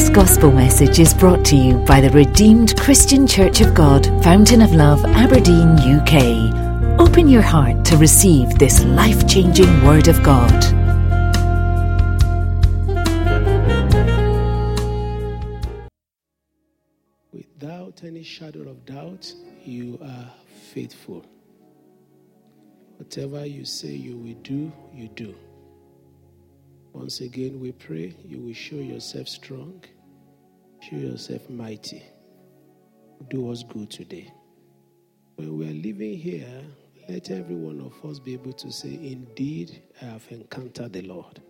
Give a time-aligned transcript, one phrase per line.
[0.00, 4.62] This gospel message is brought to you by the Redeemed Christian Church of God, Fountain
[4.62, 6.98] of Love, Aberdeen, UK.
[6.98, 10.54] Open your heart to receive this life changing Word of God.
[17.30, 19.30] Without any shadow of doubt,
[19.66, 20.30] you are
[20.72, 21.26] faithful.
[22.96, 25.34] Whatever you say you will do, you do.
[26.92, 29.82] Once again, we pray you will show yourself strong,
[30.80, 32.02] show yourself mighty.
[33.28, 34.32] Do us good today.
[35.36, 36.62] When we are living here,
[37.08, 41.40] let every one of us be able to say, Indeed, I have encountered the Lord.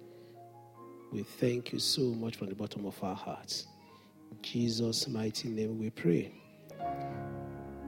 [1.11, 3.67] We thank you so much from the bottom of our hearts.
[4.31, 6.33] In Jesus' mighty name we pray.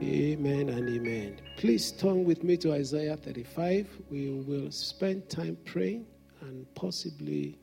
[0.01, 1.39] Amen and amen.
[1.57, 3.87] Please turn with me to Isaiah 35.
[4.09, 6.05] We will spend time praying
[6.43, 7.57] and possibly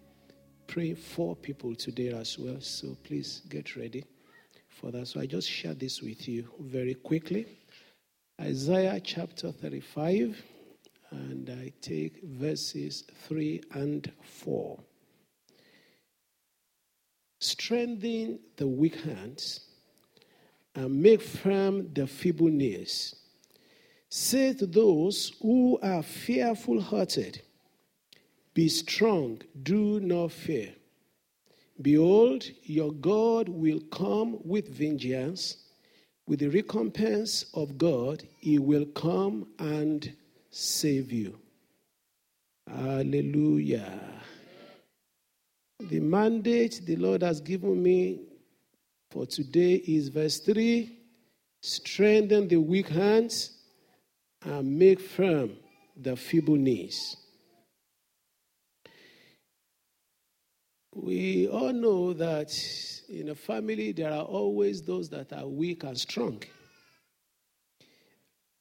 [0.66, 2.61] pray for people today as well.
[2.61, 4.05] So please get ready
[4.68, 5.09] for that.
[5.09, 7.46] So I just share this with you very quickly.
[8.40, 10.43] Isaiah chapter 35,
[11.10, 14.79] and I take verses 3 and 4.
[17.40, 19.60] Strengthen the weak hands
[20.74, 23.16] and make firm the feeble knees.
[24.09, 27.43] Say to those who are fearful hearted,
[28.54, 30.74] be strong, do not fear.
[31.80, 35.56] Behold, your God will come with vengeance.
[36.26, 40.15] With the recompense of God, he will come and
[40.51, 41.38] save you.
[42.68, 44.01] Hallelujah.
[45.80, 48.21] The mandate the Lord has given me
[49.10, 50.98] for today is verse 3
[51.62, 53.59] strengthen the weak hands
[54.43, 55.51] and make firm
[55.96, 57.16] the feeble knees.
[60.95, 62.52] We all know that
[63.09, 66.43] in a family there are always those that are weak and strong.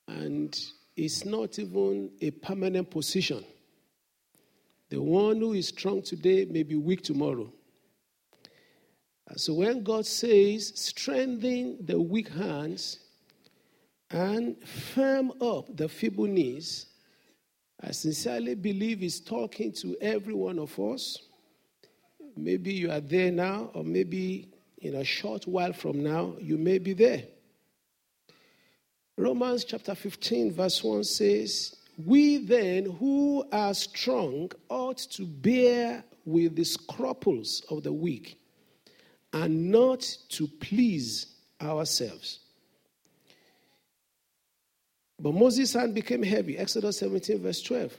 [0.08, 0.58] And
[0.96, 3.44] it's not even a permanent position.
[4.90, 7.52] The one who is strong today may be weak tomorrow.
[9.36, 13.00] So when God says, strengthen the weak hands
[14.10, 16.88] and firm up the feeble knees,
[17.80, 21.29] I sincerely believe He's talking to every one of us
[22.44, 26.78] Maybe you are there now, or maybe in a short while from now, you may
[26.78, 27.24] be there.
[29.18, 36.56] Romans chapter 15, verse 1 says, We then who are strong ought to bear with
[36.56, 38.40] the scruples of the weak
[39.34, 42.40] and not to please ourselves.
[45.20, 47.94] But Moses' hand became heavy, Exodus 17, verse 12.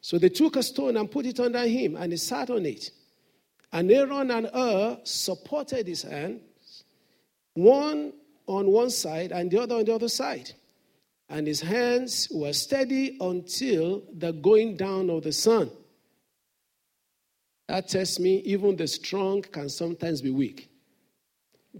[0.00, 2.92] So they took a stone and put it under him, and he sat on it.
[3.72, 6.84] And Aaron and Hur supported his hands,
[7.54, 8.12] one
[8.46, 10.52] on one side and the other on the other side.
[11.28, 15.70] And his hands were steady until the going down of the sun.
[17.68, 20.70] That tells me even the strong can sometimes be weak.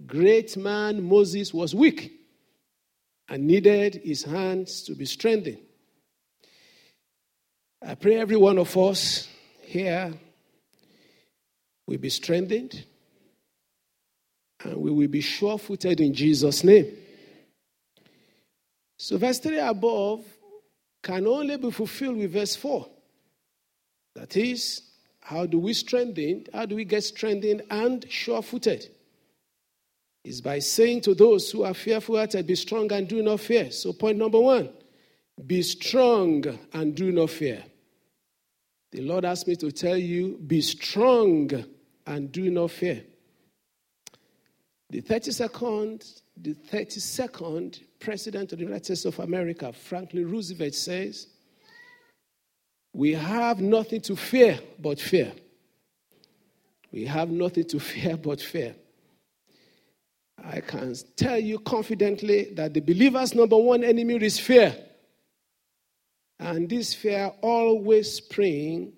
[0.07, 2.13] Great man Moses was weak
[3.31, 5.61] and needed his hands to be strengthened.
[7.81, 9.29] I pray every one of us
[9.63, 10.13] here
[11.89, 12.85] will be strengthened
[14.63, 16.87] and we will be sure footed in Jesus' name.
[18.99, 20.25] So, verse 3 above
[21.03, 22.87] can only be fulfilled with verse 4.
[24.17, 24.83] That is,
[25.21, 26.45] how do we strengthen?
[26.53, 28.87] How do we get strengthened and sure footed?
[30.25, 33.71] Is by saying to those who are fearful hearted, Be strong and do not fear.
[33.71, 34.69] So, point number one
[35.47, 37.63] be strong and do not fear.
[38.91, 41.65] The Lord asked me to tell you, Be strong
[42.09, 43.05] and do not fear.
[44.91, 51.27] The 32nd, the 32nd President of the United States of America, Franklin Roosevelt, says,
[52.95, 55.33] We have nothing to fear but fear.
[56.91, 58.75] We have nothing to fear but fear.
[60.43, 64.75] I can tell you confidently that the believer's number one enemy is fear.
[66.41, 68.95] And this fear always springs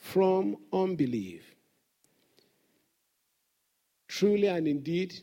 [0.00, 1.49] from unbelief.
[4.10, 5.14] Truly and indeed,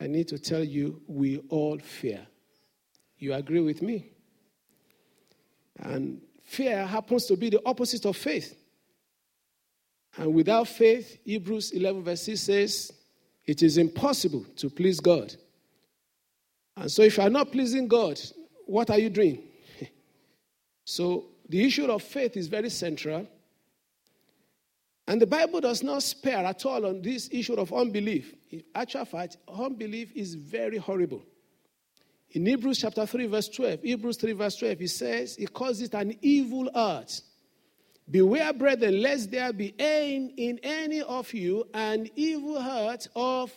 [0.00, 2.24] I need to tell you, we all fear.
[3.18, 4.06] You agree with me?
[5.80, 8.56] And fear happens to be the opposite of faith.
[10.16, 12.92] And without faith, Hebrews 11, verse 6 says,
[13.46, 15.34] it is impossible to please God.
[16.76, 18.20] And so, if you are not pleasing God,
[18.64, 19.42] what are you doing?
[20.84, 23.26] so, the issue of faith is very central.
[25.10, 28.32] And the Bible does not spare at all on this issue of unbelief.
[28.52, 31.24] In actual fact, unbelief is very horrible.
[32.30, 35.94] In Hebrews chapter 3, verse 12, Hebrews 3, verse 12, he says, It calls it
[35.94, 37.22] an evil art.
[38.08, 43.50] Beware, brethren, lest there be in, in any of you an evil heart of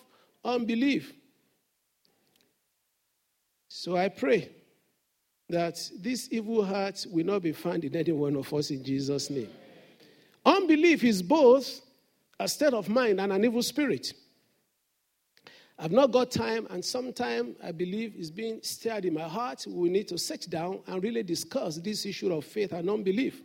[0.44, 1.13] unbelief.
[3.67, 4.50] So I pray
[5.50, 9.29] that this evil heart will not be found in any one of us in Jesus'
[9.29, 9.51] name.
[10.45, 11.81] Unbelief is both
[12.40, 14.13] a state of mind and an evil spirit.
[15.80, 19.66] I've not got time, and sometime I believe is being stirred in my heart.
[19.68, 23.42] We need to sit down and really discuss this issue of faith and unbelief.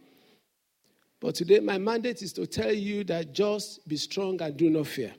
[1.21, 4.87] But today, my mandate is to tell you that just be strong and do not
[4.87, 5.15] fear.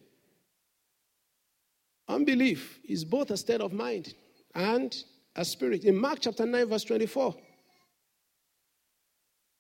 [2.08, 4.14] Unbelief is both a state of mind
[4.56, 4.96] and
[5.36, 5.84] a spirit.
[5.84, 7.36] In Mark chapter 9, verse 24,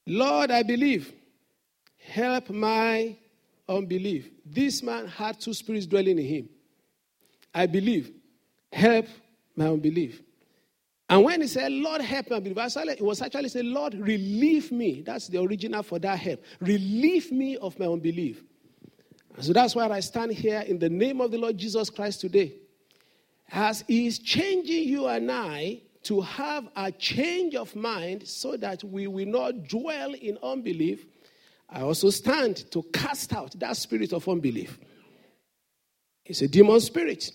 [0.07, 1.13] Lord, I believe,
[1.99, 3.15] help my
[3.67, 4.29] unbelief.
[4.45, 6.49] This man had two spirits dwelling in him.
[7.53, 8.11] I believe,
[8.71, 9.05] help
[9.55, 10.21] my unbelief.
[11.09, 15.01] And when he said, Lord, help my unbelief, it was actually saying, Lord, relieve me.
[15.01, 16.43] That's the original for that help.
[16.59, 18.43] Relieve me of my unbelief.
[19.35, 22.21] And so that's why I stand here in the name of the Lord Jesus Christ
[22.21, 22.53] today.
[23.51, 28.83] As He is changing you and I to have a change of mind so that
[28.83, 31.05] we will not dwell in unbelief,
[31.71, 34.79] I also stand to cast out that spirit of unbelief.
[36.25, 37.31] It's a demon spirit.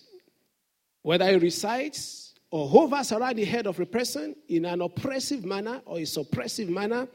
[1.03, 5.83] Whether it resides or hovers around the head of a person in an oppressive manner
[5.85, 7.09] or a suppressive manner,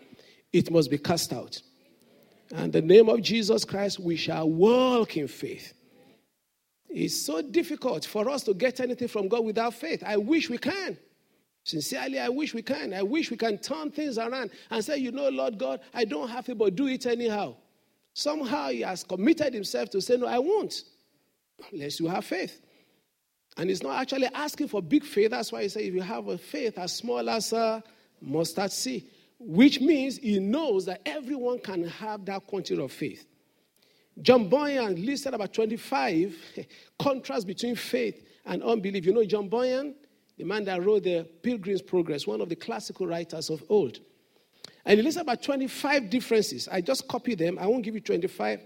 [0.54, 1.62] it must be cast out.
[2.54, 5.74] And the name of Jesus Christ, we shall walk in faith.
[6.89, 10.04] It's so difficult for us to get anything from God without faith.
[10.06, 10.98] I wish we can.
[11.69, 12.95] Sincerely, I wish we can.
[12.95, 16.27] I wish we can turn things around and say, you know, Lord God, I don't
[16.27, 17.56] have it, but do it anyhow.
[18.12, 20.81] Somehow he has committed himself to say, no, I won't,
[21.71, 22.60] unless you have faith.
[23.56, 25.30] And he's not actually asking for big faith.
[25.30, 27.83] That's why he said, if you have a faith as small as a
[28.19, 29.06] mustard seed,
[29.38, 33.27] which means he knows that everyone can have that quantity of faith.
[34.19, 36.36] John Bunyan listed about 25
[37.00, 39.06] contrasts between faith and unbelief.
[39.06, 39.94] You know John Bunyan,
[40.39, 44.00] the man that wrote the Pilgrim's Progress, one of the classical writers of old.
[44.86, 46.69] And he listed about 25 differences.
[46.71, 47.59] I just copy them.
[47.59, 48.62] I won't give you 25.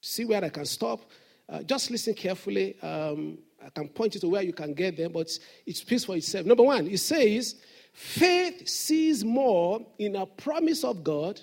[0.00, 1.00] See where I can stop.
[1.48, 2.80] Uh, just listen carefully.
[2.80, 5.36] Um, I can point you to where you can get them, but
[5.66, 6.46] it speaks for itself.
[6.46, 7.56] Number one, it says,
[7.92, 11.40] faith sees more in a promise of God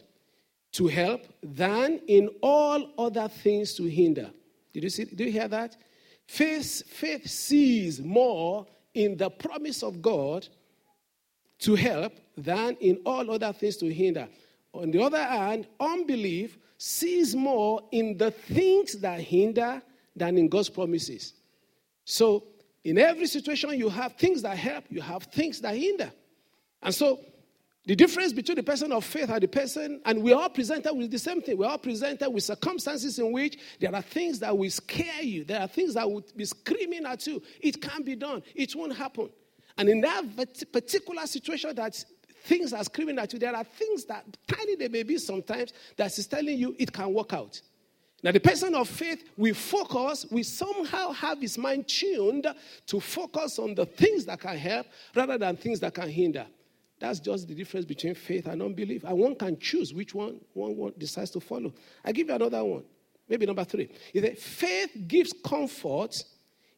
[0.72, 4.31] to help than in all other things to hinder.
[4.74, 5.04] Did you see?
[5.04, 5.75] Do you hear that?
[6.25, 8.66] Faith, faith sees more
[8.98, 10.48] in the promise of God
[11.60, 14.28] to help than in all other things to hinder.
[14.74, 19.82] On the other hand, unbelief sees more in the things that hinder
[20.16, 21.34] than in God's promises.
[22.06, 22.44] So,
[22.84, 26.12] in every situation, you have things that help, you have things that hinder.
[26.82, 27.20] And so,
[27.88, 31.10] the difference between the person of faith and the person, and we are presented with
[31.10, 31.57] the same thing.
[31.57, 35.45] We are all presented with circumstances in which there are things that will scare you.
[35.45, 37.42] There are things that will be screaming at you.
[37.62, 38.44] It can't be done.
[38.54, 39.30] It won't happen.
[39.78, 40.25] And in that
[40.74, 42.04] particular situation that
[42.44, 46.18] things are screaming at you, there are things that, tiny they may be sometimes, that
[46.18, 47.62] is telling you it can work out.
[48.22, 52.47] Now, the person of faith, we focus, we somehow have his mind tuned
[52.88, 56.47] to focus on the things that can help rather than things that can hinder.
[56.99, 59.04] That's just the difference between faith and unbelief.
[59.04, 61.73] And one can choose which one one decides to follow.
[62.04, 62.83] I give you another one.
[63.30, 63.89] Maybe number three.
[64.13, 66.23] Is that faith gives comfort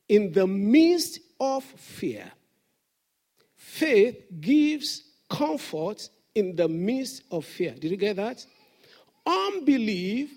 [0.07, 2.31] in the midst of fear.
[3.55, 7.75] Faith gives comfort in the midst of fear.
[7.79, 8.45] Did you get that?
[9.25, 10.31] Unbelief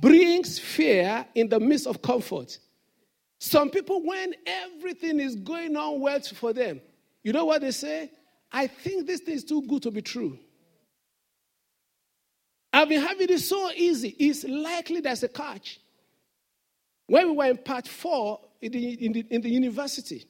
[0.00, 2.58] brings fear in the midst of comfort.
[3.38, 6.80] Some people, when everything is going on well for them,
[7.22, 8.10] you know what they say?
[8.52, 10.38] I think this thing is too good to be true.
[12.72, 14.14] I've been having it so easy.
[14.18, 15.80] It's likely there's a catch.
[17.06, 20.24] When we were in part four in the, in the, in the university,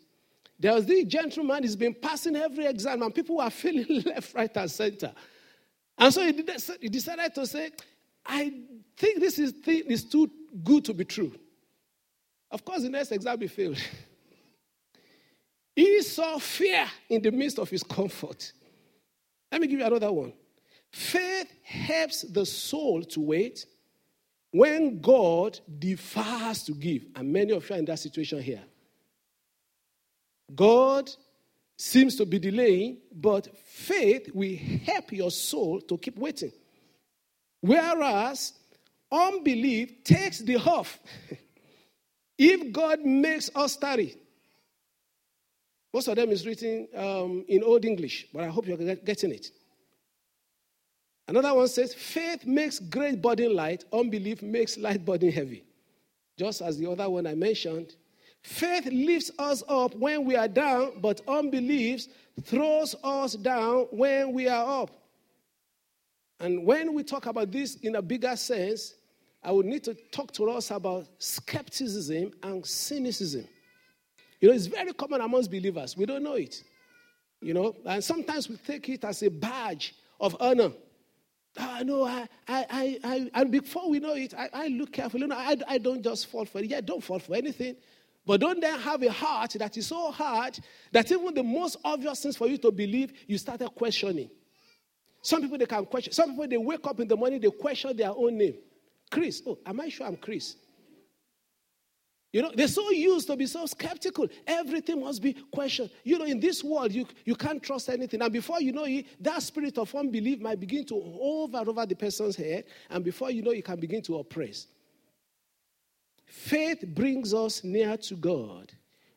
[0.59, 4.55] there was this gentleman, he's been passing every exam, and people were feeling left, right,
[4.57, 5.13] and center.
[5.97, 7.71] And so he, did, he decided to say,
[8.25, 8.53] I
[8.97, 10.31] think this is, thing is too
[10.65, 11.33] good to be true.
[12.51, 13.79] Of course, the next exam he failed.
[15.75, 18.53] He saw fear in the midst of his comfort.
[19.51, 20.33] Let me give you another one.
[20.91, 23.65] Faith helps the soul to wait
[24.51, 27.07] when God defers to give.
[27.15, 28.63] And many of you are in that situation here.
[30.55, 31.11] God
[31.77, 36.53] seems to be delaying, but faith will help your soul to keep waiting.
[37.61, 38.53] Whereas
[39.11, 40.99] unbelief takes the huff.
[42.39, 44.17] if God makes us tarry,
[45.93, 49.51] most of them is written um, in Old English, but I hope you're getting it.
[51.27, 55.65] Another one says, faith makes great burden light, unbelief makes light burden heavy.
[56.37, 57.95] Just as the other one I mentioned.
[58.43, 62.07] Faith lifts us up when we are down, but unbelief
[62.43, 64.91] throws us down when we are up.
[66.41, 68.95] And when we talk about this in a bigger sense,
[69.43, 73.47] I would need to talk to us about skepticism and cynicism.
[74.41, 75.97] You know, it's very common amongst believers.
[75.97, 76.63] We don't know it.
[77.43, 80.73] You know, and sometimes we take it as a badge of honor.
[81.59, 85.27] Oh, no, I, I, I, I, and before we know it, I, I look carefully.
[85.27, 86.67] No, I, I don't just fall for it.
[86.67, 87.77] Yeah, don't fall for anything.
[88.27, 90.59] But don't then have a heart that is so hard
[90.93, 94.31] that even the most obvious things for you to believe, you started questioning.
[95.23, 96.13] Some people, they can question.
[96.13, 98.55] Some people, they wake up in the morning, they question their own name.
[99.11, 99.43] Chris.
[99.47, 100.57] Oh, am I sure I'm Chris?
[102.33, 104.29] You know, they're so used to be so skeptical.
[104.47, 105.91] Everything must be questioned.
[106.05, 108.23] You know, in this world, you, you can't trust anything.
[108.23, 111.97] And before you know it, that spirit of unbelief might begin to hover over the
[111.97, 112.65] person's head.
[112.89, 114.69] And before you know, you can begin to oppress.
[116.25, 118.73] Faith brings us near to God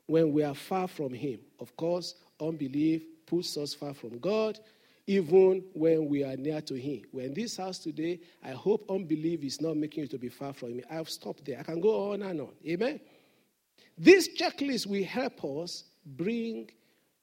[0.08, 1.40] when we are far from Him.
[1.60, 4.60] Of course, unbelief puts us far from God
[5.06, 7.02] even when we are near to Him.
[7.12, 8.20] We're in this house today.
[8.44, 10.84] I hope unbelief is not making you to be far from me.
[10.90, 11.60] I've stopped there.
[11.60, 12.54] I can go on and on.
[12.68, 13.00] Amen.
[13.98, 16.70] This checklist will help us bring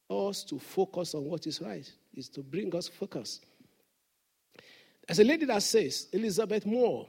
[0.08, 3.40] us to focus on what is right, is to bring us focus.
[5.06, 7.08] There's a lady that says, Elizabeth Moore,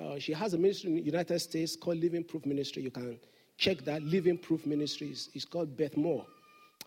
[0.00, 2.82] uh, she has a ministry in the United States called Living Proof Ministry.
[2.82, 3.18] You can
[3.56, 4.02] check that.
[4.02, 5.30] Living Proof Ministries.
[5.34, 6.26] is called Beth Moore.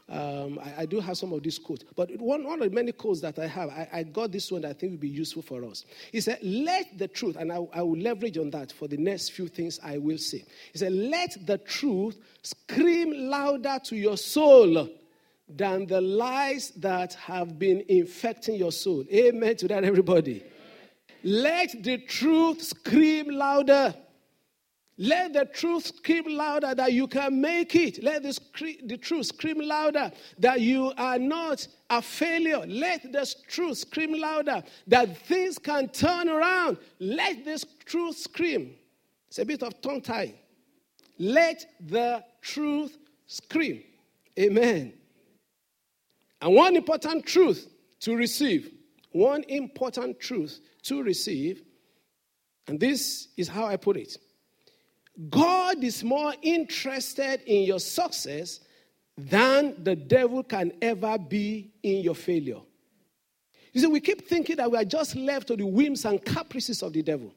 [0.10, 2.92] Um, I, I, do have some of these quotes, but one, one of the many
[2.92, 5.44] quotes that I have, I, I, got this one that I think will be useful
[5.44, 5.86] for us.
[6.12, 9.30] He said, Let the truth, and I, I will leverage on that for the next
[9.30, 10.44] few things I will say.
[10.72, 14.90] He said, Let the truth scream louder to your soul
[15.48, 19.04] than the lies that have been infecting your soul.
[19.14, 20.44] Amen to that, everybody.
[21.24, 23.94] Let the truth scream louder.
[25.02, 28.04] Let the truth scream louder that you can make it.
[28.04, 28.38] Let the,
[28.84, 32.66] the truth scream louder that you are not a failure.
[32.68, 36.80] Let the truth scream louder that things can turn around.
[37.00, 38.76] Let this truth scream.
[39.30, 40.34] It's a bit of tongue tie.
[41.18, 43.82] Let the truth scream.
[44.38, 44.92] Amen.
[46.42, 47.70] And one important truth
[48.02, 48.74] to receive,
[49.14, 51.62] one important truth to receive,
[52.68, 54.18] and this is how I put it
[55.28, 58.62] God is more interested in your success
[59.18, 62.62] than the devil can ever be in your failure.
[63.74, 66.82] You see, we keep thinking that we are just left to the whims and caprices
[66.82, 67.34] of the devil.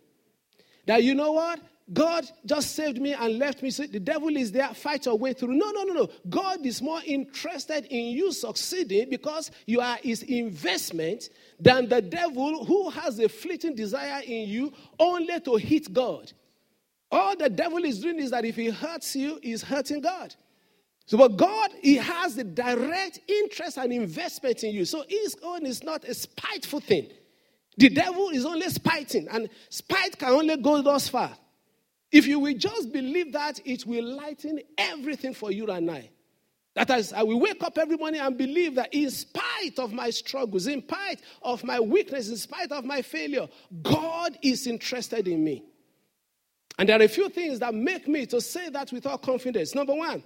[0.87, 1.61] That you know what?
[1.93, 3.71] God just saved me and left me.
[3.71, 5.55] So the devil is there, fight your way through.
[5.55, 6.09] No, no, no, no.
[6.29, 12.65] God is more interested in you succeeding because you are his investment than the devil
[12.65, 16.33] who has a fleeting desire in you only to hit God.
[17.13, 20.35] All the devil is doing is that if he hurts you, he's hurting God.
[21.07, 24.85] So, but God, He has the direct interest and investment in you.
[24.85, 27.11] So, His own is not a spiteful thing.
[27.77, 31.37] The devil is only spiting, and spite can only go thus far.
[32.11, 36.11] If you will just believe that, it will lighten everything for you and I.
[36.75, 40.11] That is, I will wake up every morning and believe that in spite of my
[40.11, 43.49] struggles, in spite of my weakness, in spite of my failure,
[43.83, 45.65] God is interested in me.
[46.79, 49.75] And there are a few things that make me to say that without confidence.
[49.75, 50.25] Number one,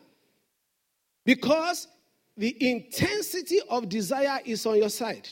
[1.24, 1.88] because
[2.36, 5.28] the intensity of desire is on your side.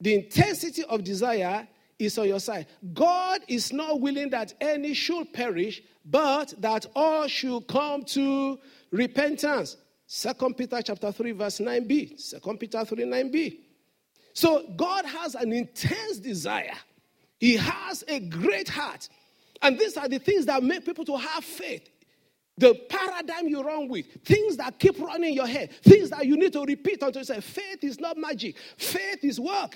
[0.00, 2.66] The intensity of desire is on your side.
[2.92, 8.58] God is not willing that any should perish, but that all should come to
[8.90, 9.76] repentance.
[10.06, 12.20] Second Peter chapter 3, verse 9b.
[12.20, 13.58] Second Peter 3, 9b.
[14.34, 16.74] So God has an intense desire.
[17.38, 19.08] He has a great heart.
[19.62, 21.88] And these are the things that make people to have faith.
[22.58, 26.36] The paradigm you run with, things that keep running in your head, things that you
[26.36, 29.74] need to repeat until you say, faith is not magic, faith is work.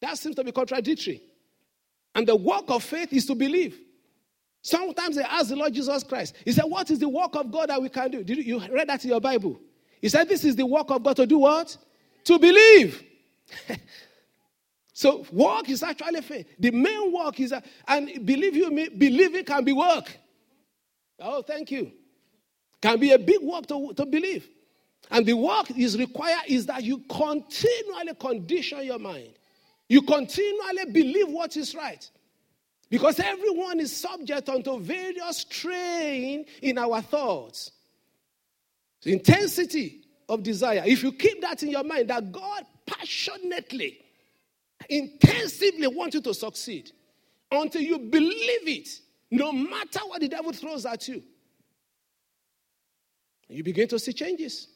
[0.00, 1.22] That seems to be contradictory.
[2.14, 3.78] And the work of faith is to believe.
[4.62, 7.68] Sometimes they ask the Lord Jesus Christ, He said, What is the work of God
[7.68, 8.24] that we can do?
[8.24, 9.60] Did you, you read that in your Bible?
[10.00, 11.76] He said, This is the work of God to do what?
[12.24, 13.02] To believe.
[14.94, 16.46] So work is actually faith.
[16.56, 20.16] The main work is, uh, and believe you me, believing can be work.
[21.18, 21.90] Oh, thank you.
[22.80, 24.48] Can be a big work to, to believe.
[25.10, 29.30] And the work is required is that you continually condition your mind.
[29.88, 32.08] You continually believe what is right.
[32.88, 37.72] Because everyone is subject unto various strain in our thoughts.
[39.02, 40.84] The intensity of desire.
[40.86, 44.03] If you keep that in your mind, that God passionately,
[44.88, 46.90] intensively wants you to succeed
[47.50, 48.88] until you believe it,
[49.30, 51.22] no matter what the devil throws at you,
[53.48, 54.68] you begin to see changes.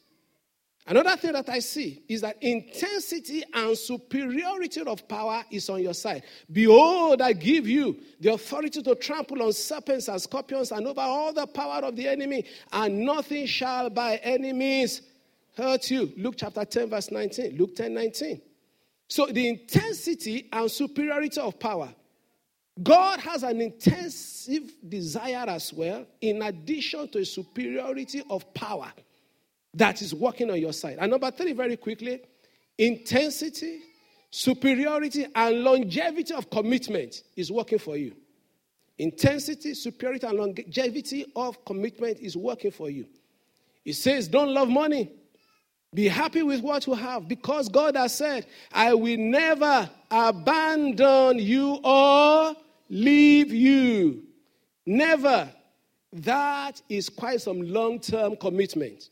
[0.87, 5.93] Another thing that I see is that intensity and superiority of power is on your
[5.93, 6.23] side.
[6.51, 11.31] Behold, I give you the authority to trample on serpents and scorpions and over all
[11.31, 15.01] the power of the enemy, and nothing shall by any means
[15.55, 16.11] hurt you.
[16.17, 17.55] Luke chapter 10, verse 19.
[17.55, 18.41] Luke 10, 19.
[19.09, 21.89] So the intensity and superiority of power.
[22.81, 28.93] God has an intensive desire as well, in addition to a superiority of power
[29.73, 30.97] that is working on your side.
[31.01, 32.21] And number three, very quickly,
[32.77, 33.81] intensity,
[34.31, 38.15] superiority, and longevity of commitment is working for you.
[38.97, 43.07] Intensity, superiority, and longevity of commitment is working for you.
[43.83, 45.11] It says, Don't love money.
[45.93, 51.79] Be happy with what you have because God has said, I will never abandon you
[51.83, 52.55] or
[52.89, 54.23] leave you.
[54.85, 55.49] Never.
[56.13, 59.09] That is quite some long term commitment.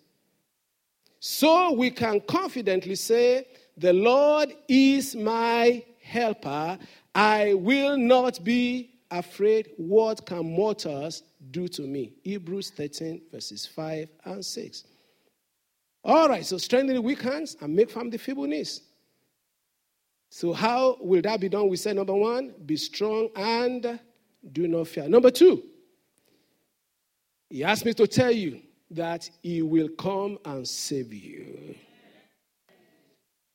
[1.19, 6.77] So we can confidently say, The Lord is my helper.
[7.13, 9.71] I will not be afraid.
[9.77, 12.13] What can mortals do to me?
[12.23, 14.83] Hebrews 13, verses 5 and 6.
[16.07, 18.81] All right, so strengthen the weak hands and make firm the feeble knees.
[20.31, 21.67] So, how will that be done?
[21.67, 23.99] We say, number one, be strong and
[24.53, 25.09] do not fear.
[25.09, 25.63] Number two,
[27.49, 28.61] he asked me to tell you
[28.91, 31.75] that He will come and save you.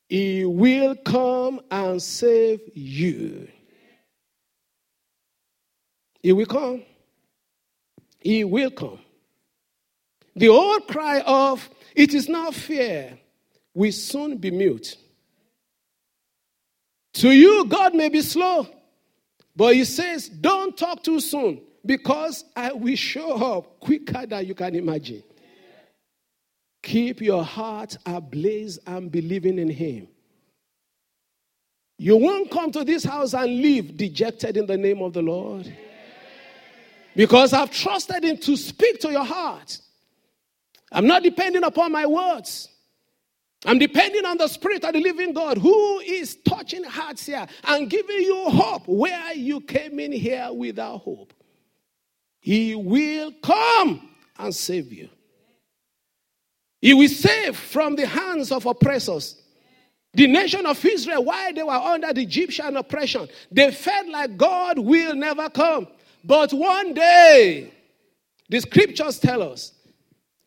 [0.08, 3.48] He will come and save you.
[6.22, 6.82] He will come.
[8.20, 8.98] He will come.
[10.36, 13.18] The old cry of, it is not fear,
[13.74, 14.96] We soon be mute.
[17.14, 18.66] To you, God may be slow,
[19.54, 24.54] but He says, don't talk too soon because I will show up quicker than you
[24.54, 25.22] can imagine.
[26.82, 30.08] Keep your heart ablaze and believing in Him.
[31.98, 35.72] You won't come to this house and leave dejected in the name of the Lord.
[37.14, 39.78] Because I've trusted Him to speak to your heart.
[40.92, 42.68] I'm not depending upon my words.
[43.64, 47.88] I'm depending on the Spirit of the living God who is touching hearts here and
[47.88, 51.32] giving you hope where you came in here without hope.
[52.40, 55.08] He will come and save you.
[56.80, 59.40] He will save from the hands of oppressors.
[60.14, 64.78] The nation of Israel, while they were under the Egyptian oppression, they felt like God
[64.78, 65.86] will never come.
[66.24, 67.72] But one day,
[68.48, 69.72] the scriptures tell us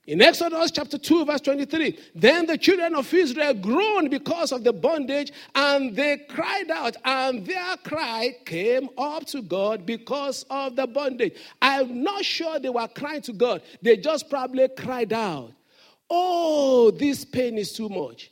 [0.07, 4.71] in Exodus chapter 2, verse 23, then the children of Israel groaned because of the
[4.71, 10.85] bondage, and they cried out, and their cry came up to God because of the
[10.85, 11.35] bondage.
[11.59, 15.51] I'm not sure they were crying to God, they just probably cried out,
[16.07, 18.31] Oh, this pain is too much.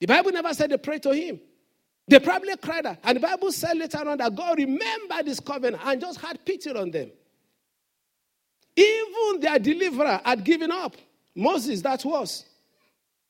[0.00, 1.40] The Bible never said they prayed to Him.
[2.08, 2.98] They probably cried out.
[3.04, 6.70] And the Bible said later on that God remembered this covenant and just had pity
[6.70, 7.10] on them.
[8.76, 10.96] Even their deliverer had given up.
[11.34, 12.44] Moses, that was.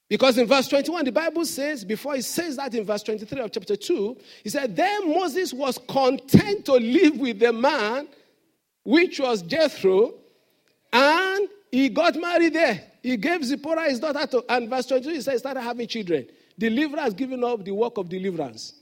[0.08, 3.50] Because in verse 21, the Bible says, before he says that in verse 23 of
[3.50, 8.06] chapter 2, he said, Then Moses was content to live with the man,
[8.84, 10.14] which was Jethro,
[10.92, 12.80] and he got married there.
[13.02, 16.26] He gave Zipporah his daughter to, and verse 22, he said, he started having children.
[16.58, 18.74] Deliverer has given up the work of deliverance.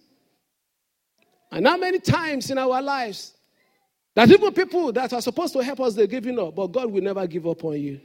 [1.50, 3.34] And how many times in our lives
[4.14, 7.02] that even people that are supposed to help us, they're giving up, but God will
[7.02, 8.00] never give up on you.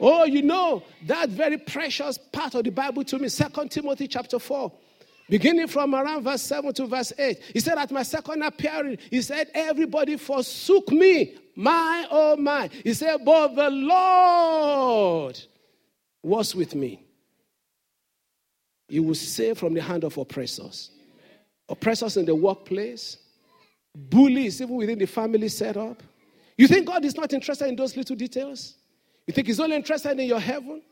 [0.00, 4.38] Oh, you know that very precious part of the Bible to me, Second Timothy chapter
[4.38, 4.72] 4.
[5.28, 9.20] Beginning from around verse 7 to verse 8, he said, At my second appearing, he
[9.20, 12.70] said, Everybody forsook me, my oh my.
[12.82, 15.38] He said, But the Lord
[16.22, 17.04] was with me.
[18.88, 20.90] He will save from the hand of oppressors.
[21.68, 23.18] Oppressors in the workplace,
[23.98, 26.02] bullies, even within the family setup.
[26.56, 28.76] You think God is not interested in those little details?
[29.26, 30.82] You think He's only interested in your heaven?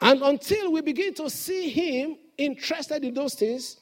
[0.00, 3.78] And until we begin to see Him interested in those things,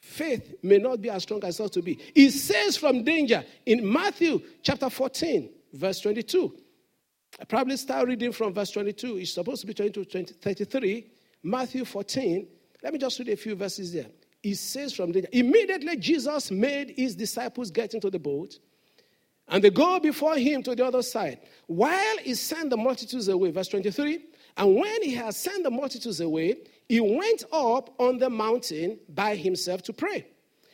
[0.00, 1.98] faith may not be as strong as it ought to be.
[2.14, 6.54] He says from danger in Matthew chapter 14, verse 22.
[7.40, 9.18] I probably start reading from verse 22.
[9.18, 11.06] It's supposed to be 22 20, 33.
[11.42, 12.46] Matthew 14.
[12.82, 14.06] Let me just read a few verses there.
[14.42, 18.58] He says from there, immediately Jesus made his disciples get into the boat
[19.48, 21.38] and they go before him to the other side.
[21.66, 24.24] While he sent the multitudes away, verse 23,
[24.56, 26.56] and when he had sent the multitudes away,
[26.88, 30.26] he went up on the mountain by himself to pray.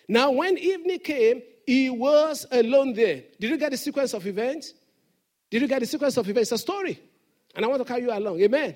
[0.09, 3.23] Now, when evening came, he was alone there.
[3.39, 4.73] Did you get the sequence of events?
[5.51, 6.53] Did you get the sequence of events?
[6.53, 6.99] It's a story.
[7.55, 8.41] And I want to carry you along.
[8.41, 8.75] Amen.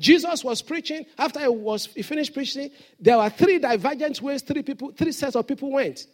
[0.00, 1.06] Jesus was preaching.
[1.18, 5.36] After he was he finished preaching, there were three divergent ways, three people, three sets
[5.36, 6.06] of people went.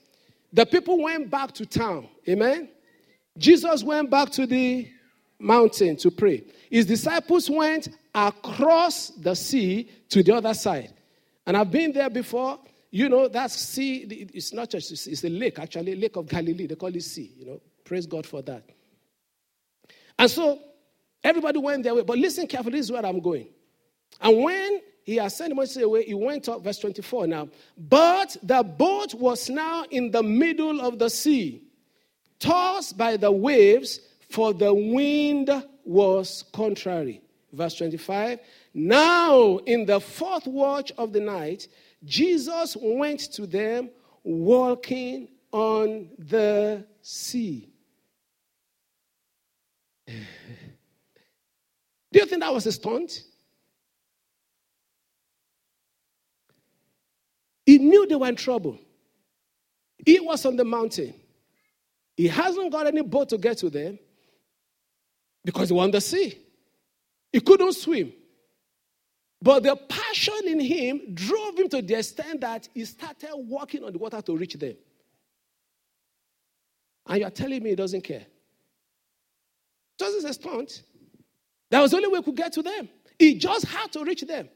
[0.53, 2.09] The people went back to town.
[2.29, 2.69] Amen.
[3.37, 4.89] Jesus went back to the
[5.39, 6.45] mountain to pray.
[6.71, 10.93] His disciples went across the sea to the other side.
[11.47, 12.59] And I've been there before.
[12.91, 16.67] You know, that sea, it's not just, it's a lake, actually, Lake of Galilee.
[16.67, 17.61] They call it sea, you know.
[17.85, 18.63] Praise God for that.
[20.19, 20.59] And so
[21.23, 22.03] everybody went their way.
[22.03, 23.49] But listen carefully, this is where I'm going.
[24.21, 27.49] And when he had sent Moses away, he went up, verse 24 now.
[27.77, 31.63] But the boat was now in the middle of the sea,
[32.39, 35.51] tossed by the waves, for the wind
[35.85, 37.23] was contrary.
[37.53, 38.41] Verse 25.
[38.75, 41.69] Now, in the fourth watch of the night,
[42.05, 43.89] Jesus went to them
[44.23, 47.71] walking on the sea.
[52.13, 53.23] Do you think that was a stunt?
[57.69, 58.79] He knew they were in trouble.
[60.07, 61.13] He was on the mountain.
[62.17, 63.99] He hasn't got any boat to get to them
[65.45, 66.39] because he was on the sea.
[67.31, 68.15] He couldn't swim.
[69.43, 73.93] But the passion in him drove him to the extent that he started walking on
[73.93, 74.77] the water to reach them.
[77.07, 78.25] And you're telling me he doesn't care.
[79.99, 80.85] Just as a stunt.
[81.71, 82.89] That was the only way he could get to them.
[83.19, 84.49] He just had to reach them.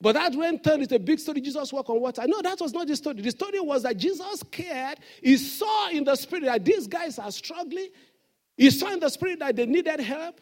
[0.00, 1.40] But that went turned into a big story.
[1.40, 2.22] Jesus walked on water.
[2.26, 3.20] No, that was not the story.
[3.20, 4.98] The story was that Jesus cared.
[5.22, 7.88] He saw in the spirit that these guys are struggling.
[8.56, 10.40] He saw in the spirit that they needed help.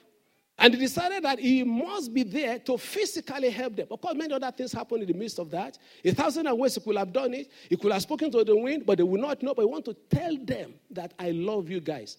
[0.57, 3.89] And he decided that he must be there to physically help them.
[3.91, 5.79] Of course, many other things happened in the midst of that.
[6.05, 7.51] A thousand and ways he could have done it.
[7.69, 9.53] He could have spoken to the wind, but they would not know.
[9.55, 12.19] But I want to tell them that I love you guys.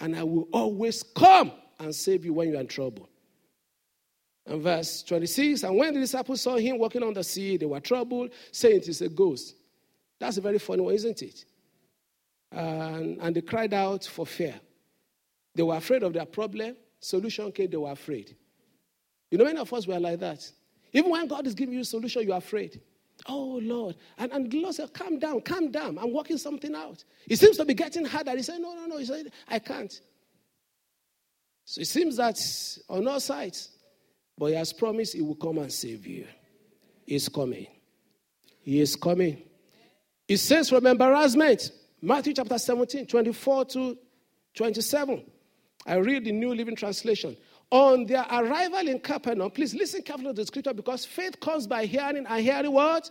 [0.00, 3.08] And I will always come and save you when you're in trouble.
[4.46, 7.80] And verse 26 And when the disciples saw him walking on the sea, they were
[7.80, 9.54] troubled, saying it is a ghost.
[10.18, 11.44] That's a very funny one, isn't it?
[12.52, 14.54] And, and they cried out for fear.
[15.54, 16.76] They were afraid of their problem.
[17.00, 18.36] Solution came, they were afraid.
[19.30, 20.48] You know, many of us were like that.
[20.92, 22.80] Even when God is giving you a solution, you're afraid.
[23.26, 23.96] Oh, Lord.
[24.18, 25.98] And, and the Lord said, Calm down, calm down.
[25.98, 27.02] I'm working something out.
[27.26, 28.32] It seems to be getting harder.
[28.36, 28.98] He said, No, no, no.
[28.98, 29.92] He said, I can't.
[31.64, 32.38] So it seems that
[32.88, 33.70] on all sides,
[34.38, 36.26] but he has promised he will come and save you.
[37.06, 37.66] He's coming.
[38.60, 39.42] He is coming.
[40.26, 41.70] It says from embarrassment,
[42.00, 43.98] Matthew chapter 17, 24 to
[44.54, 45.24] 27.
[45.86, 47.36] I read the New Living Translation.
[47.70, 51.86] On their arrival in Capernaum, please listen carefully to the scripture because faith comes by
[51.86, 53.10] hearing and hearing what?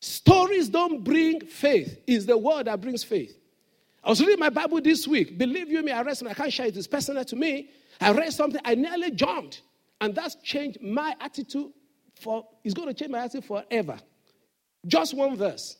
[0.00, 2.00] Stories don't bring faith.
[2.06, 3.38] It's the word that brings faith.
[4.02, 5.36] I was reading my Bible this week.
[5.36, 6.34] Believe you me, I read something.
[6.34, 6.76] I can't share it.
[6.76, 7.70] It's personal to me.
[8.00, 8.60] I read something.
[8.64, 9.62] I nearly jumped.
[10.00, 11.72] And that's changed my attitude
[12.20, 13.98] for, it's going to change my attitude forever.
[14.86, 15.76] Just one verse.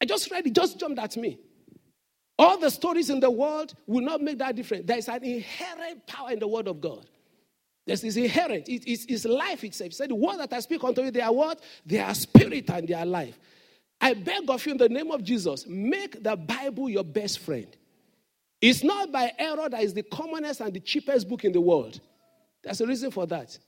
[0.00, 1.38] I just read it, just jumped at me.
[2.38, 4.84] All the stories in the world will not make that difference.
[4.86, 7.06] There is an inherent power in the word of God.
[7.86, 8.68] This is inherent.
[8.68, 9.90] It is it's life itself.
[9.90, 11.62] He said, The word that I speak unto you, they are what?
[11.86, 13.38] They are spirit and they are life.
[14.00, 17.68] I beg of you in the name of Jesus, make the Bible your best friend.
[18.60, 22.00] It's not by error that is the commonest and the cheapest book in the world.
[22.62, 23.58] There's a reason for that.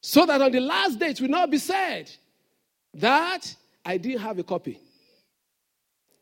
[0.00, 2.10] So that on the last day it will not be said
[2.94, 4.80] that I didn't have a copy.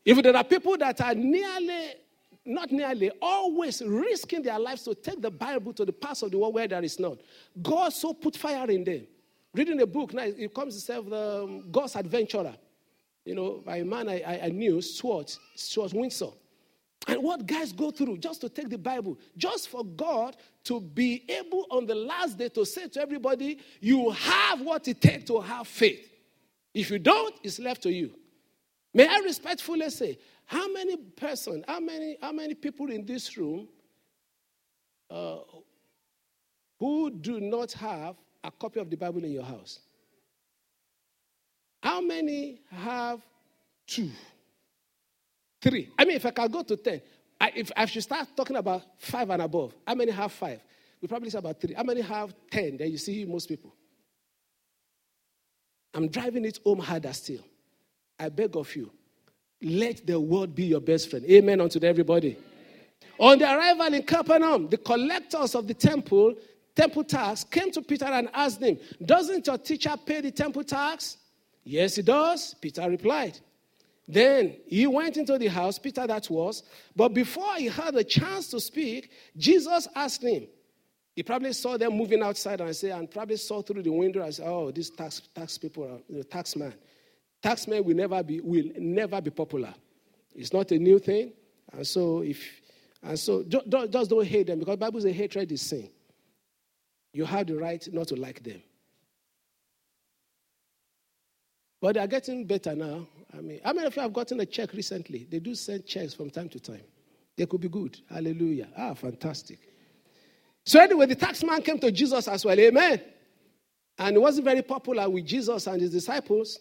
[0.05, 1.93] If there are people that are nearly,
[2.45, 6.37] not nearly, always risking their lives to take the Bible to the parts of the
[6.37, 7.17] world where there is none,
[7.61, 9.05] God so put fire in them.
[9.53, 12.55] Reading a book, now it comes to serve the um, God's Adventurer,
[13.25, 16.29] you know, by a man I, I, I knew, Stuart, Stuart Windsor.
[17.07, 20.35] And what guys go through just to take the Bible, just for God
[20.65, 25.01] to be able on the last day to say to everybody, you have what it
[25.01, 26.11] takes to have faith.
[26.73, 28.13] If you don't, it's left to you.
[28.93, 33.67] May I respectfully say, how many person, how many, how many people in this room
[35.09, 35.37] uh,
[36.79, 39.79] who do not have a copy of the Bible in your house?
[41.81, 43.21] How many have
[43.87, 44.09] two?
[45.61, 45.89] Three.
[45.97, 47.01] I mean, if I can go to 10,
[47.41, 50.61] I, if I should start talking about five and above, how many have five?
[51.01, 51.73] We probably say about three.
[51.73, 52.77] How many have 10?
[52.77, 53.73] Then you see most people.
[55.93, 57.43] I'm driving it home harder still.
[58.19, 58.91] I beg of you,
[59.61, 61.25] let the word be your best friend.
[61.25, 62.37] Amen unto everybody.
[63.17, 66.35] On the arrival in Capernaum, the collectors of the temple,
[66.75, 71.17] temple tax, came to Peter and asked him, Doesn't your teacher pay the temple tax?
[71.63, 72.53] Yes, he does.
[72.55, 73.39] Peter replied.
[74.11, 76.63] Then he went into the house, Peter that was,
[76.95, 80.47] but before he had a chance to speak, Jesus asked him.
[81.15, 84.33] He probably saw them moving outside and say, and probably saw through the window and
[84.33, 86.73] said, Oh, these tax, tax people are the tax man.
[87.43, 89.75] Tax men will never be will never be popular.
[90.33, 91.33] It's not a new thing.
[91.71, 92.61] And so if
[93.03, 95.87] and so don't, just don't hate them because Bible says hatred is sin.
[97.13, 98.61] You have the right not to like them.
[101.81, 103.07] But they are getting better now.
[103.33, 105.27] I mean, how many of you have gotten a check recently?
[105.29, 106.83] They do send checks from time to time.
[107.37, 107.97] They could be good.
[108.09, 108.67] Hallelujah.
[108.77, 109.59] Ah, fantastic.
[110.65, 112.59] So, anyway, the tax man came to Jesus as well.
[112.59, 113.01] Amen.
[113.97, 116.59] And he wasn't very popular with Jesus and his disciples.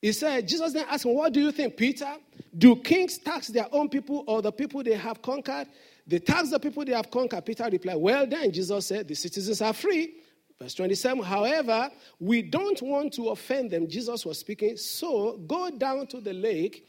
[0.00, 2.10] He said, Jesus then asked him, What do you think, Peter?
[2.56, 5.68] Do kings tax their own people or the people they have conquered?
[6.06, 7.44] They tax the people they have conquered.
[7.44, 10.14] Peter replied, Well, then, Jesus said, The citizens are free.
[10.60, 13.88] Verse 27, however, we don't want to offend them.
[13.88, 14.76] Jesus was speaking.
[14.76, 16.88] So go down to the lake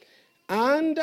[0.50, 1.00] and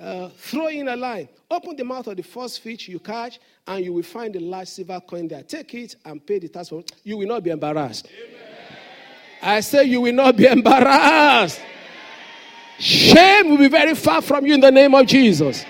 [0.00, 1.28] uh, throw in a line.
[1.50, 4.68] Open the mouth of the first fish you catch, and you will find a large
[4.68, 5.42] silver coin there.
[5.42, 6.82] Take it and pay the tax for.
[7.02, 8.08] You will not be embarrassed.
[8.08, 8.40] Amen.
[9.42, 11.60] I say you will not be embarrassed.
[12.78, 15.64] Shame will be very far from you in the name of Jesus.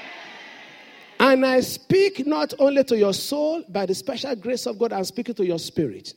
[1.30, 5.04] And I speak not only to your soul, by the special grace of God, I'm
[5.04, 6.12] speaking to your spirit.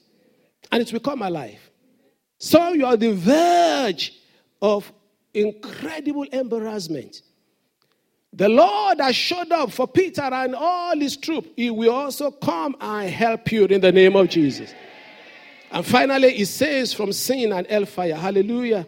[0.72, 1.60] And it will come alive.
[2.40, 4.12] So you are the verge
[4.60, 4.92] of
[5.32, 7.22] incredible embarrassment.
[8.34, 11.46] The Lord has showed up for Peter and all his troop.
[11.56, 14.74] He will also come and help you in the name of Jesus.
[15.70, 18.16] And finally, he says from sin and hellfire.
[18.16, 18.88] Hallelujah.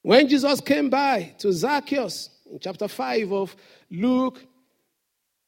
[0.00, 3.54] When Jesus came by to Zacchaeus in chapter 5 of
[3.90, 4.40] Luke,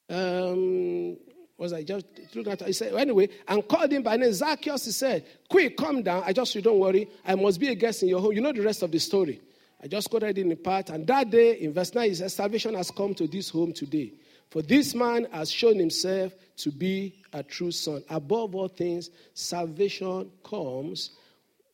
[0.09, 1.17] um,
[1.59, 2.63] was I just looking at?
[2.63, 4.33] He said, anyway, and called him by name.
[4.33, 6.23] Zacchaeus, he said, Quick, come down.
[6.25, 7.09] I just, you don't worry.
[7.27, 8.33] I must be a guest in your home.
[8.33, 9.41] You know the rest of the story.
[9.83, 10.91] I just quoted in the part.
[10.91, 14.13] And that day, in verse 9, he said, Salvation has come to this home today.
[14.51, 18.03] For this man has shown himself to be a true son.
[18.09, 21.11] Above all things, salvation comes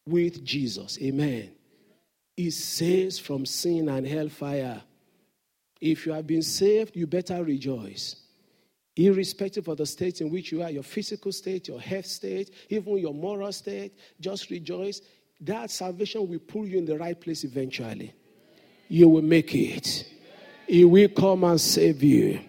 [0.06, 0.98] with Jesus.
[1.00, 1.52] Amen.
[2.36, 4.82] He saves from sin and hellfire.
[5.80, 8.16] If you have been saved, you better rejoice.
[8.96, 12.98] Irrespective of the state in which you are, your physical state, your health state, even
[12.98, 15.00] your moral state, just rejoice.
[15.40, 18.14] That salvation will pull you in the right place eventually.
[18.88, 20.06] You will make it.
[20.68, 22.40] He will come and save you.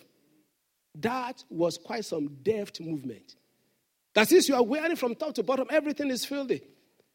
[0.97, 3.37] That was quite some deft movement.
[4.13, 6.61] That is, you are wearing from top to bottom, everything is filthy.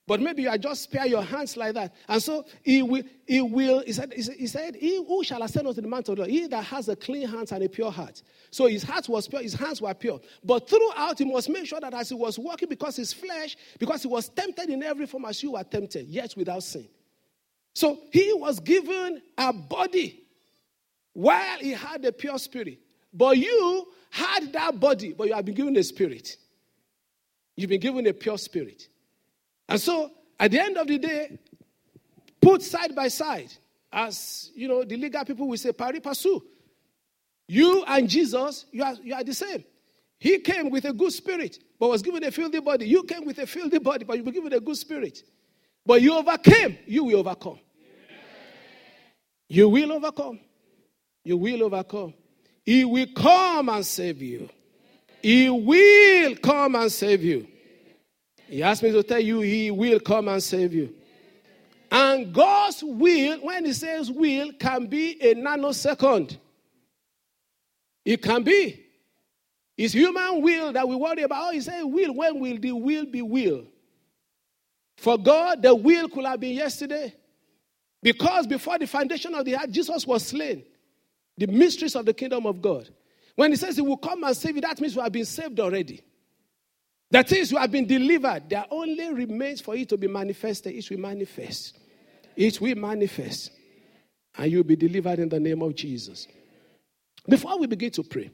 [0.09, 1.93] But maybe are just spare your hands like that.
[2.07, 5.81] And so he will, he will, he said, he said, he who shall ascend unto
[5.81, 6.31] the mountain of the Lord?
[6.31, 8.23] He that has a clean hands and a pure heart.
[8.49, 10.19] So his heart was pure, his hands were pure.
[10.43, 14.01] But throughout, he must make sure that as he was walking, because his flesh, because
[14.01, 16.87] he was tempted in every form as you were tempted, yet without sin.
[17.75, 20.23] So he was given a body
[21.13, 22.79] while he had a pure spirit.
[23.13, 26.35] But you had that body, but you have been given a spirit.
[27.55, 28.87] You've been given a pure spirit.
[29.69, 31.37] And so, at the end of the day,
[32.41, 33.53] put side by side,
[33.93, 36.41] as you know, the legal people will say, pari passu.
[37.47, 39.63] You and Jesus, you are, you are the same.
[40.19, 42.87] He came with a good spirit, but was given a filthy body.
[42.87, 45.23] You came with a filthy body, but you were given a good spirit.
[45.85, 47.59] But you overcame, you will overcome.
[49.47, 50.39] You will overcome.
[51.23, 52.13] You will overcome.
[52.65, 54.49] He will come and save you.
[55.21, 57.47] He will come and save you.
[58.49, 60.93] He asked me to tell you he will come and save you.
[61.91, 66.37] And God's will, when he says will, can be a nanosecond.
[68.03, 68.85] It can be.
[69.77, 71.49] It's human will that we worry about.
[71.49, 72.13] Oh, he said will.
[72.13, 73.65] When will the will be will?
[74.97, 77.13] For God, the will could have been yesterday.
[78.01, 80.63] Because before the foundation of the earth, Jesus was slain.
[81.37, 82.89] The mysteries of the kingdom of God.
[83.35, 85.59] When he says he will come and save you, that means we have been saved
[85.59, 86.01] already.
[87.11, 88.49] That is, you have been delivered.
[88.49, 90.75] There only remains for it to be manifested.
[90.75, 91.77] It will manifest.
[92.35, 93.51] It will manifest.
[94.37, 96.27] And you'll be delivered in the name of Jesus.
[97.27, 98.29] Before we begin to pray,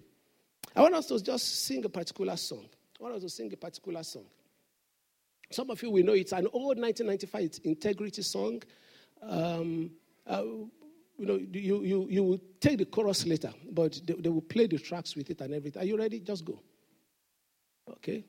[0.75, 2.65] I want us to just sing a particular song.
[2.99, 4.25] I want us to sing a particular song.
[5.51, 8.61] Some of you will know it's an old 1995 integrity song.
[9.21, 9.91] Um,
[10.27, 10.43] uh,
[11.17, 14.67] you know, you, you, you will take the chorus later, but they, they will play
[14.67, 15.81] the tracks with it and everything.
[15.81, 16.19] Are you ready?
[16.19, 16.59] Just go.
[17.89, 18.25] Okay.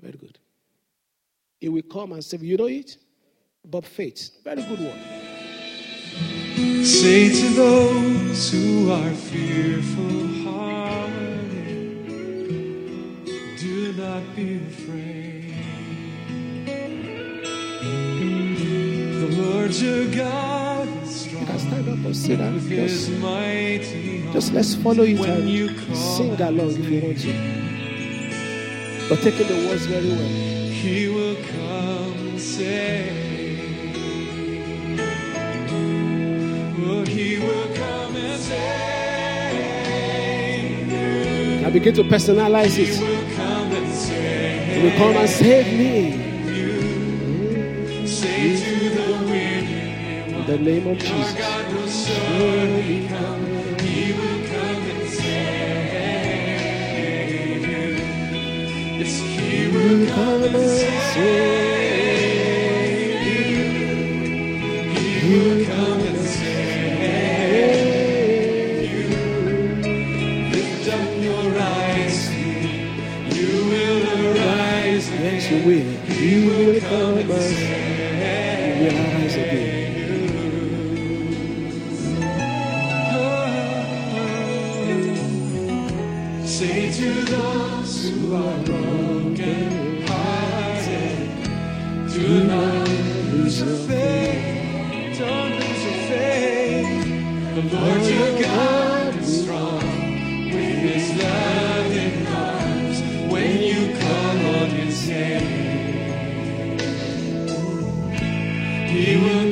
[0.00, 0.38] Very good.
[1.60, 2.50] He will come and save you.
[2.50, 2.96] You know it?
[3.64, 4.30] Bob Fitts.
[4.44, 4.98] Very good one.
[6.84, 11.94] Say to those who are fearful hearted,
[13.58, 15.54] do not be afraid.
[19.20, 21.40] The Lord your God is strong.
[21.40, 22.60] You can stand up or sit down.
[22.60, 27.65] Just, mighty just let's follow it and sing along if you want to.
[29.08, 30.18] But taking the words very well.
[30.18, 33.34] He will come and save.
[36.78, 38.66] Oh, he will come and save.
[41.66, 43.00] I begin to personalize He it.
[43.00, 44.76] will come and save.
[44.76, 46.24] He will come and save me.
[48.06, 51.34] Say to the weary In the name of Jesus.
[59.86, 61.62] Will come and save
[65.22, 65.64] you.
[65.66, 67.60] Come and save
[68.90, 69.06] you.
[70.50, 72.18] Lift up your eyes,
[73.36, 74.02] you will
[74.36, 75.06] arise.
[75.52, 75.56] You.
[76.18, 77.75] You will come and save.
[93.36, 95.18] Lose your faith.
[95.18, 97.04] Don't lose your faith.
[97.54, 99.80] The Lord your God is strong
[100.54, 102.98] with his loving arms
[103.32, 105.66] when you call on his name.
[108.88, 109.45] He will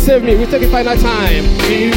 [0.00, 0.34] save me.
[0.34, 1.89] We take it final time.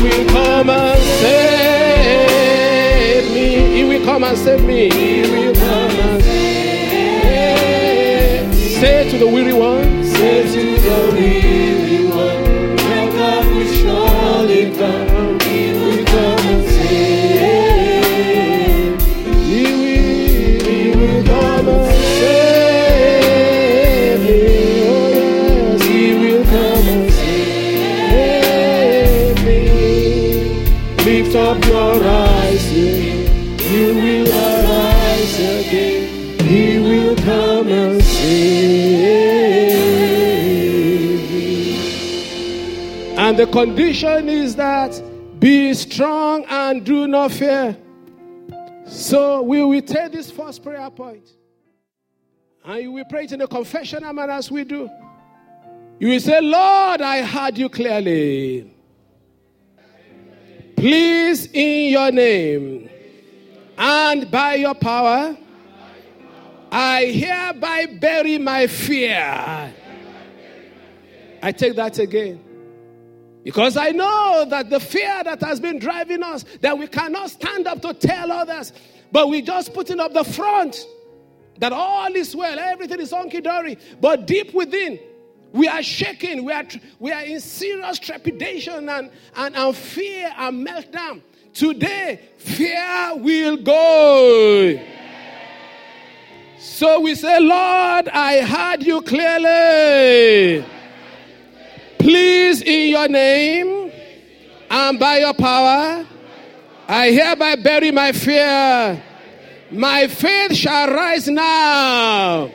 [33.83, 36.39] You will arise again.
[36.39, 39.33] He will come and save.
[43.17, 45.01] And the condition is that
[45.39, 47.75] be strong and do not fear.
[48.85, 51.29] So we will take this first prayer point.
[52.63, 54.89] And you will pray it in a confessional manner as we do.
[55.99, 58.73] You will say, Lord, I heard you clearly.
[60.77, 62.89] Please, in your name
[63.77, 65.37] and by your power,
[66.71, 69.73] I hereby bury my fear.
[71.41, 72.43] I take that again.
[73.43, 77.67] Because I know that the fear that has been driving us, that we cannot stand
[77.67, 78.71] up to tell others,
[79.11, 80.85] but we just putting up the front
[81.59, 83.77] that all is well, everything is hunky dory.
[84.01, 84.99] But deep within,
[85.51, 86.65] we are shaking, we are,
[86.99, 91.21] we are in serious trepidation and, and, and fear and meltdown.
[91.53, 94.79] Today, fear will go.
[96.57, 100.65] So we say, Lord, I heard you clearly.
[101.99, 103.91] Please, in your name
[104.69, 106.05] and by your power,
[106.87, 109.01] I hereby bury my fear.
[109.71, 112.49] My faith shall rise now.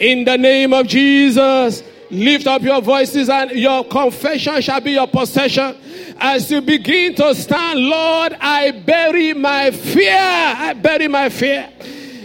[0.00, 5.06] In the name of Jesus, lift up your voices and your confession shall be your
[5.06, 5.76] possession.
[6.20, 10.18] As you begin to stand, Lord, I bury my fear.
[10.18, 11.70] I bury my fear.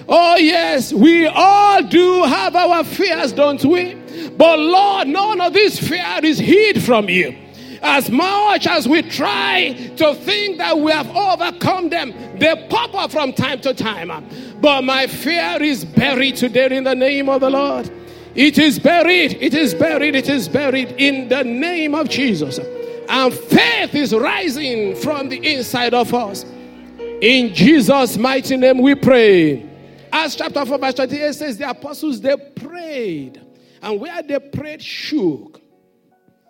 [0.09, 3.93] Oh, yes, we all do have our fears, don't we?
[4.35, 7.37] But Lord, none of this fear is hid from you.
[7.83, 13.11] As much as we try to think that we have overcome them, they pop up
[13.11, 14.27] from time to time.
[14.59, 17.91] But my fear is buried today in the name of the Lord.
[18.35, 22.59] It is buried, it is buried, it is buried in the name of Jesus.
[23.09, 26.43] And faith is rising from the inside of us.
[27.21, 29.69] In Jesus' mighty name we pray.
[30.11, 33.41] Acts chapter 4, verse 28 says, The apostles they prayed,
[33.81, 35.61] and where they prayed shook.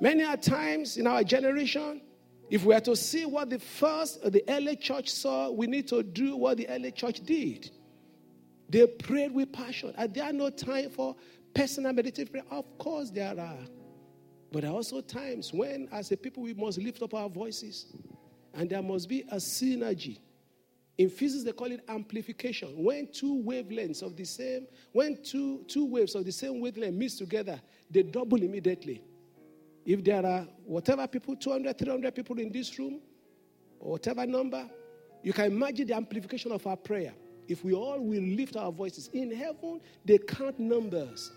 [0.02, 2.02] Many a times in our generation,
[2.50, 6.04] if we are to see what the first, the early church saw, we need to
[6.04, 7.72] do what the early church did.
[8.70, 9.94] They prayed with passion.
[9.98, 11.16] Are there are no time for
[11.54, 12.44] personal meditative prayer?
[12.52, 13.58] Of course there are.
[14.54, 17.88] But there are also times when, as a people, we must lift up our voices.
[18.54, 20.20] And there must be a synergy.
[20.96, 22.70] In physics, they call it amplification.
[22.84, 27.16] When two wavelengths of the same, when two, two waves of the same wavelength mix
[27.16, 29.02] together, they double immediately.
[29.88, 33.02] If there are whatever people, 200, 300 people in this room,
[33.80, 34.70] or whatever number,
[35.24, 37.14] you can imagine the amplification of our prayer.
[37.48, 39.10] If we all will lift our voices.
[39.14, 41.32] In heaven, they count numbers.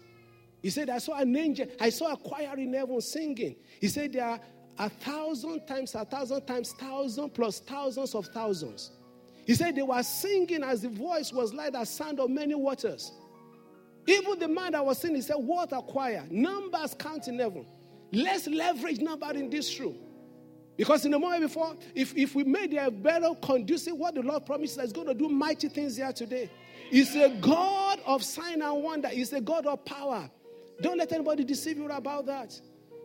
[0.66, 3.54] He said, I saw an angel, I saw a choir in heaven singing.
[3.80, 4.40] He said, there are
[4.80, 8.90] a thousand times, a thousand times, thousand plus thousands of thousands.
[9.46, 13.12] He said they were singing as the voice was like the sound of many waters.
[14.08, 16.26] Even the man that was singing, he said, What a choir.
[16.32, 17.64] Numbers count in heaven.
[18.10, 19.94] Let's leverage number in this room.
[20.76, 24.44] Because in the moment before, if, if we made a better conducive, what the Lord
[24.44, 26.50] promises is going to do mighty things here today.
[26.90, 29.06] He's a God of sign and wonder.
[29.06, 30.28] He's a God of power.
[30.80, 32.58] Don't let anybody deceive you about that.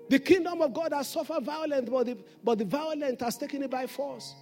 [0.10, 3.70] The kingdom of God has suffered violence, but the, but the violent has taken it
[3.70, 4.36] by force.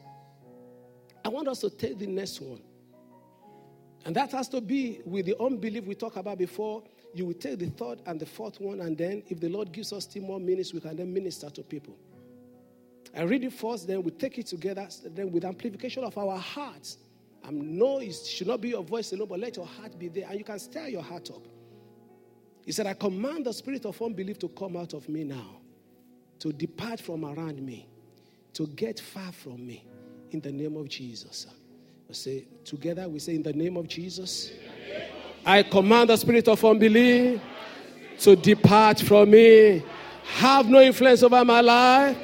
[1.24, 2.62] I want us to take the next one.
[4.06, 6.84] And that has to be with the unbelief we talked about before.
[7.14, 9.92] You will take the third and the fourth one, and then if the Lord gives
[9.94, 11.96] us still more minutes, we can then minister to people.
[13.16, 16.98] I read it first, then we take it together, then with amplification of our hearts.
[17.44, 20.28] I know it should not be your voice alone, but let your heart be there,
[20.30, 21.48] and you can stir your heart up.
[22.70, 25.58] He said, I command the spirit of unbelief to come out of me now,
[26.38, 27.88] to depart from around me,
[28.54, 29.84] to get far from me,
[30.30, 31.48] in the name of Jesus.
[32.08, 34.52] We say, together we say, in the name of Jesus,
[35.44, 37.42] I command the spirit of unbelief
[38.20, 39.82] to depart from me,
[40.36, 42.16] have no influence over my life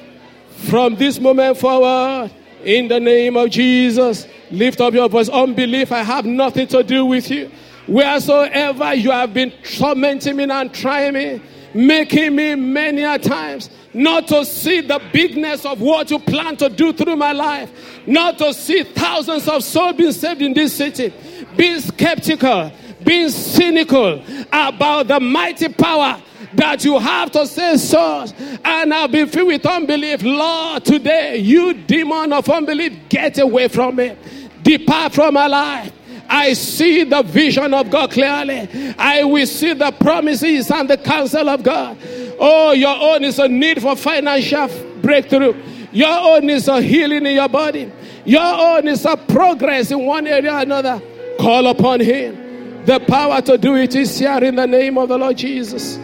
[0.69, 2.29] from this moment forward.
[2.63, 5.27] In the name of Jesus, lift up your voice.
[5.27, 7.49] Unbelief, I have nothing to do with you.
[7.87, 11.41] Wheresoever you have been tormenting me and trying me,
[11.73, 16.67] making me many a times not to see the bigness of what you plan to
[16.67, 17.71] do through my life,
[18.05, 21.13] not to see thousands of souls being saved in this city,
[21.55, 22.71] being skeptical,
[23.03, 24.21] being cynical
[24.51, 26.21] about the mighty power
[26.53, 28.25] that you have to say so
[28.63, 30.23] and I'll be filled with unbelief.
[30.23, 34.15] Lord, today, you demon of unbelief, get away from me.
[34.63, 35.91] Depart from my life.
[36.29, 38.95] I see the vision of God clearly.
[38.97, 41.97] I will see the promises and the counsel of God.
[42.39, 44.67] Oh, your own is a need for financial
[45.01, 45.55] breakthrough.
[45.91, 47.91] Your own is a healing in your body.
[48.25, 51.01] Your own is a progress in one area or another.
[51.39, 52.83] Call upon Him.
[52.85, 55.99] The power to do it is here in the name of the Lord Jesus.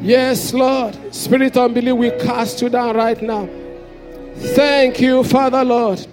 [0.00, 0.96] Yes, Lord.
[1.14, 3.48] Spirit of unbelief, we cast you down right now.
[4.34, 6.04] Thank you, Father, Lord.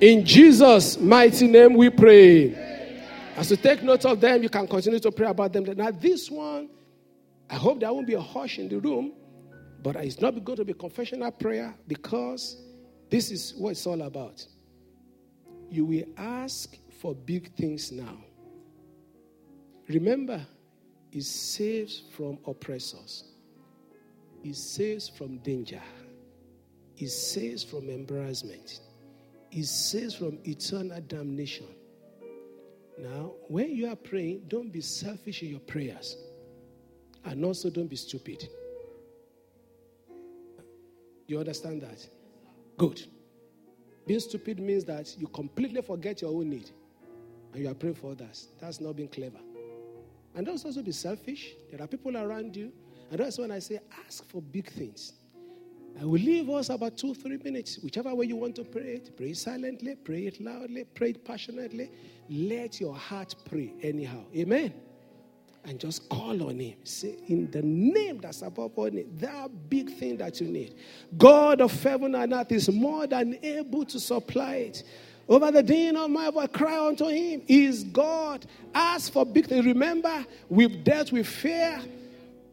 [0.00, 2.67] In Jesus' mighty name we pray.
[3.38, 5.62] As you take note of them, you can continue to pray about them.
[5.62, 6.68] Now, this one,
[7.48, 9.12] I hope there won't be a hush in the room,
[9.80, 12.56] but it's not going to be confessional prayer because
[13.08, 14.44] this is what it's all about.
[15.70, 18.18] You will ask for big things now.
[19.86, 20.44] Remember,
[21.12, 23.22] it saves from oppressors,
[24.42, 25.80] it saves from danger,
[26.96, 28.80] it saves from embarrassment,
[29.52, 31.66] it saves from eternal damnation.
[32.98, 36.16] Now, when you are praying, don't be selfish in your prayers.
[37.24, 38.48] And also, don't be stupid.
[41.26, 42.06] You understand that?
[42.76, 43.04] Good.
[44.06, 46.70] Being stupid means that you completely forget your own need
[47.52, 48.48] and you are praying for others.
[48.58, 49.38] That's not being clever.
[50.34, 51.54] And don't also be selfish.
[51.70, 52.72] There are people around you.
[53.10, 55.14] And that's when I say, ask for big things.
[56.00, 59.16] I will leave us about two, three minutes, whichever way you want to pray it.
[59.16, 61.90] Pray silently, pray it loudly, pray it passionately.
[62.30, 64.22] Let your heart pray anyhow.
[64.36, 64.72] Amen.
[65.64, 66.76] And just call on Him.
[66.84, 70.76] Say, in the name that's above all name, that big thing that you need.
[71.16, 74.84] God of heaven and earth is more than able to supply it.
[75.28, 77.42] Over the din of my voice, cry unto Him.
[77.46, 78.46] He is God.
[78.72, 79.66] Ask for big things.
[79.66, 81.80] Remember, we've dealt with fear,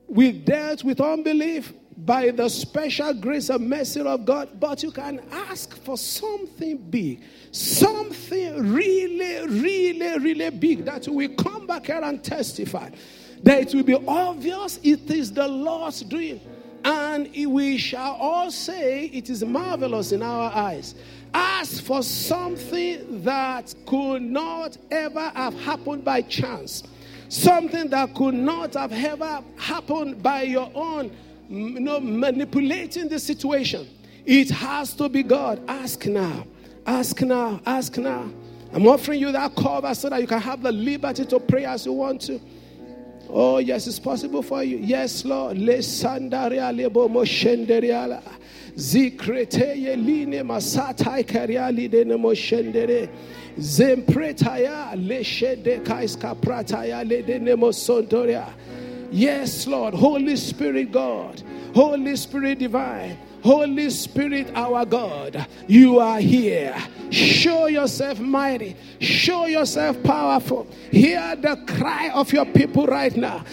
[0.07, 5.21] we've dealt with unbelief, by the special grace and mercy of God, but you can
[5.31, 12.23] ask for something big, something really, really, really big that will come back here and
[12.23, 12.89] testify.
[13.43, 16.41] That it will be obvious it is the Lord's doing.
[16.83, 20.95] And we shall all say it is marvelous in our eyes.
[21.33, 26.83] Ask for something that could not ever have happened by chance,
[27.29, 31.11] something that could not have ever happened by your own
[31.49, 33.87] you know, manipulating the situation.
[34.25, 35.61] It has to be God.
[35.67, 36.45] Ask now.
[36.85, 37.61] Ask now.
[37.65, 38.29] Ask now.
[38.73, 41.85] I'm offering you that cover so that you can have the liberty to pray as
[41.85, 42.41] you want to.
[43.29, 44.77] Oh, yes, it's possible for you.
[44.77, 45.57] Yes, Lord.
[48.75, 53.09] Zikreteye line masatai kariali de moshendere.
[53.57, 58.45] Zempretaya le shede kaiska prataya le de sondoria.
[59.15, 59.93] Yes, Lord.
[59.93, 61.41] Holy Spirit, God.
[61.73, 63.17] Holy Spirit divine.
[63.45, 66.75] Holy Spirit, our God, you are here.
[67.11, 68.75] Show yourself mighty.
[68.99, 70.65] Show yourself powerful.
[70.89, 73.45] Hear the cry of your people right now.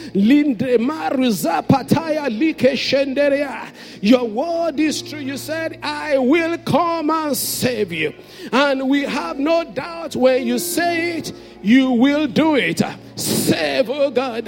[4.01, 5.19] Your word is true.
[5.19, 8.15] You said, I will come and save you.
[8.51, 11.33] And we have no doubt when you say it,
[11.63, 12.83] you will do it.
[13.17, 14.45] Save, oh God,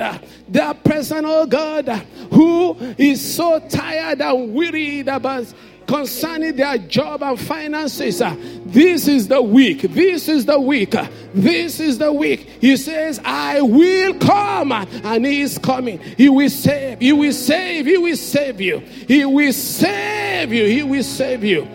[0.49, 1.89] that person, oh God,
[2.33, 5.53] who is so tired and wearied about
[5.87, 8.23] concerning their job and finances.
[8.65, 9.83] This is the week.
[9.83, 10.95] This is the week.
[11.35, 12.41] This is the week.
[12.61, 14.73] He says, I will come.
[14.73, 15.99] And He is coming.
[15.99, 17.01] He will save.
[17.01, 17.87] He will save.
[17.87, 18.79] He will save you.
[18.79, 20.65] He will save you.
[20.65, 21.69] He will save you.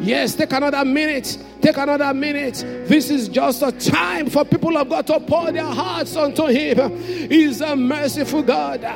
[0.00, 1.36] Yes, take another minute.
[1.60, 2.64] Take another minute.
[2.86, 6.96] This is just a time for people of God to pour their hearts unto Him.
[7.02, 8.86] He's a merciful God.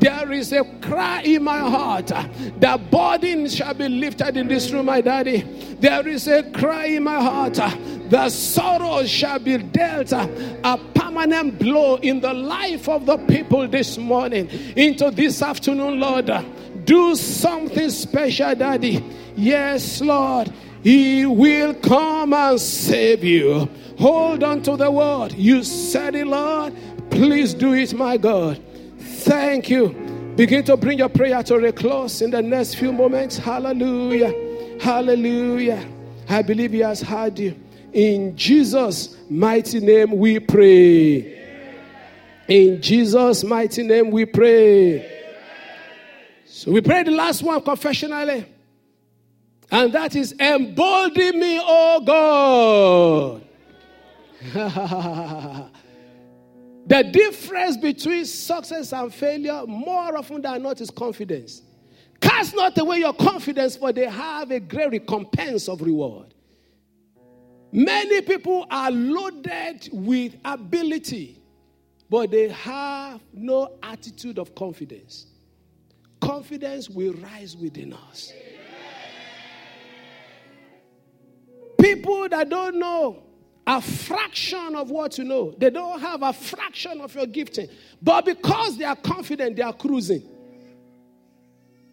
[0.00, 2.08] There is a cry in my heart.
[2.08, 5.42] The burden shall be lifted in this room, my daddy.
[5.78, 7.54] There is a cry in my heart.
[8.10, 13.98] The sorrow shall be dealt a permanent blow in the life of the people this
[13.98, 14.48] morning.
[14.76, 16.30] Into this afternoon, Lord.
[16.88, 19.04] Do something special, Daddy.
[19.36, 20.50] Yes, Lord.
[20.82, 23.68] He will come and save you.
[23.98, 25.34] Hold on to the word.
[25.34, 26.74] You said it, Lord.
[27.10, 28.58] Please do it, my God.
[28.98, 30.32] Thank you.
[30.34, 33.36] Begin to bring your prayer to a close in the next few moments.
[33.36, 34.32] Hallelujah.
[34.80, 35.86] Hallelujah.
[36.26, 37.54] I believe He has heard you.
[37.92, 41.36] In Jesus' mighty name we pray.
[42.48, 45.17] In Jesus' mighty name we pray.
[46.58, 48.44] So we pray the last one confessionally.
[49.70, 53.44] And that is embolden me, oh God.
[56.88, 61.62] the difference between success and failure, more often than not, is confidence.
[62.20, 66.34] Cast not away your confidence, for they have a great recompense of reward.
[67.70, 71.40] Many people are loaded with ability,
[72.10, 75.26] but they have no attitude of confidence.
[76.20, 78.32] Confidence will rise within us.
[81.80, 83.22] People that don't know
[83.66, 87.68] a fraction of what you know, they don't have a fraction of your gifting,
[88.00, 90.22] but because they are confident, they are cruising.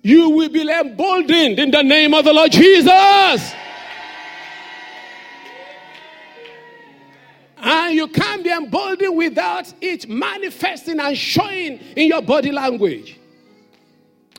[0.02, 3.54] You will be emboldened in the name of the Lord Jesus.
[7.58, 13.20] And you can't be emboldened without it manifesting and showing in your body language.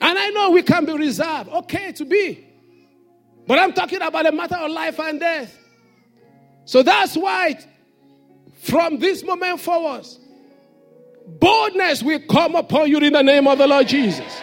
[0.00, 1.48] And I know we can be reserved.
[1.50, 2.46] Okay, to be.
[3.46, 5.56] But I'm talking about a matter of life and death.
[6.64, 7.58] So that's why,
[8.62, 10.06] from this moment forward,
[11.26, 14.40] boldness will come upon you in the name of the Lord Jesus.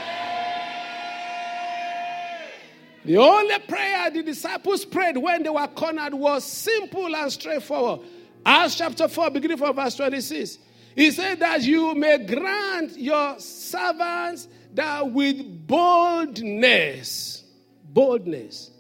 [3.05, 8.07] The only prayer the disciples prayed when they were cornered was simple and straightforward.
[8.45, 10.57] Acts chapter 4, beginning from verse 26.
[10.95, 17.43] He said that you may grant your servants that with boldness,
[17.85, 18.71] boldness,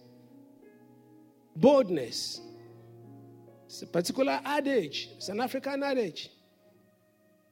[1.55, 2.41] boldness.
[3.65, 6.29] It's a particular adage, it's an African adage.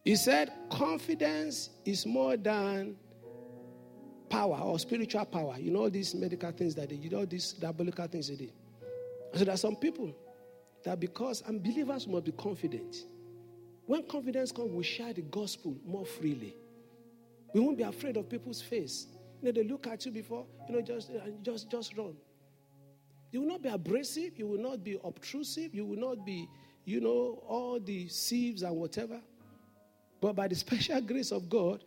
[0.04, 2.96] He said, confidence is more than
[4.30, 5.56] power or spiritual power.
[5.60, 8.54] You know, these medical things that they you know, these diabolical things they did.
[9.34, 10.16] So there are some people
[10.84, 13.06] that because unbelievers must be confident.
[13.86, 16.56] When confidence comes, we share the gospel more freely.
[17.54, 19.08] We won't be afraid of people's face.
[19.42, 22.14] You know, they look at you before, you know, just uh, just just run.
[23.32, 26.48] You will not be abrasive, you will not be obtrusive, you will not be,
[26.86, 29.22] you know, all the sieves and whatever.
[30.20, 31.84] But by the special grace of God,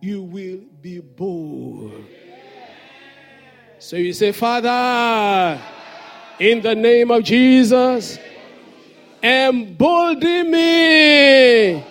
[0.00, 2.04] you will be bold.
[3.78, 5.60] So you say, Father,
[6.38, 8.18] in the name of Jesus,
[9.22, 11.84] embolden me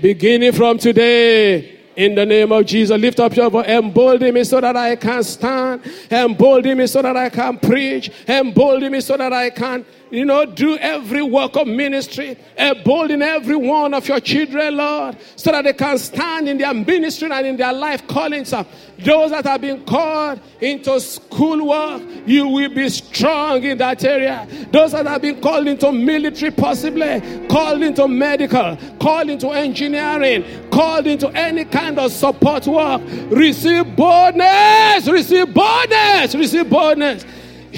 [0.00, 3.66] beginning from today in the name of Jesus, lift up your voice.
[3.66, 5.82] Embolden me so that I can stand.
[6.08, 8.12] Embolden me so that I can preach.
[8.28, 13.56] Embolden me so that I can you know, do every work of ministry, embolden every
[13.56, 17.56] one of your children, Lord, so that they can stand in their ministry and in
[17.56, 18.28] their life calling.
[18.28, 18.52] callings.
[18.52, 18.64] Uh,
[18.98, 24.46] those that have been called into school work, you will be strong in that area.
[24.72, 31.06] Those that have been called into military, possibly called into medical, called into engineering, called
[31.06, 33.00] into any kind of support work,
[33.30, 37.24] receive boldness, receive boldness, receive boldness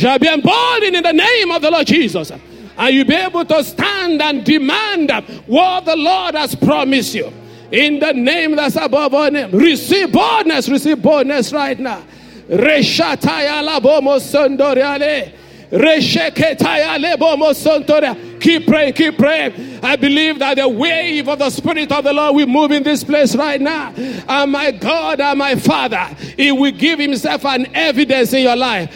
[0.01, 2.31] shall be emboldened in the name of the Lord Jesus.
[2.31, 5.11] And you'll be able to stand and demand
[5.47, 7.33] what the Lord has promised you.
[7.71, 9.51] In the name that's above all name.
[9.53, 12.03] Receive boldness, receive boldness right now.
[12.49, 15.35] Reshataya labomo sondoriale.
[18.41, 19.79] Keep praying, keep praying.
[19.85, 23.05] I believe that the wave of the Spirit of the Lord will move in this
[23.05, 23.93] place right now.
[23.95, 26.05] And my God and my Father,
[26.37, 28.93] He will give Himself an evidence in your life.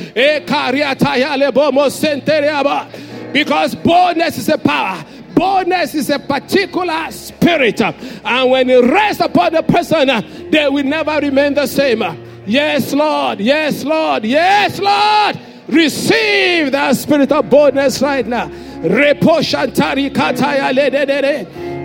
[3.33, 5.05] Because boldness is a power.
[5.35, 7.81] Boldness is a particular spirit.
[7.81, 10.09] And when it rests upon the person,
[10.51, 12.03] they will never remain the same.
[12.47, 13.41] Yes, Lord.
[13.41, 14.25] Yes, Lord.
[14.25, 15.39] Yes, Lord.
[15.75, 18.49] Receive that spirit of boldness right now.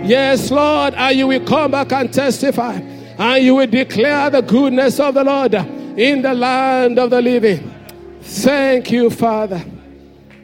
[0.06, 5.00] Yes, Lord, and you will come back and testify, and you will declare the goodness
[5.00, 7.74] of the Lord in the land of the living.
[8.22, 9.64] Thank you, Father.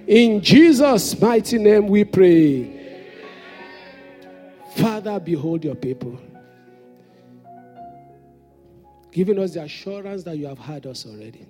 [0.06, 2.72] In Jesus' mighty name we pray.
[4.76, 6.18] Father, behold your people.
[9.16, 11.46] giving us the assurance that you have heard us already.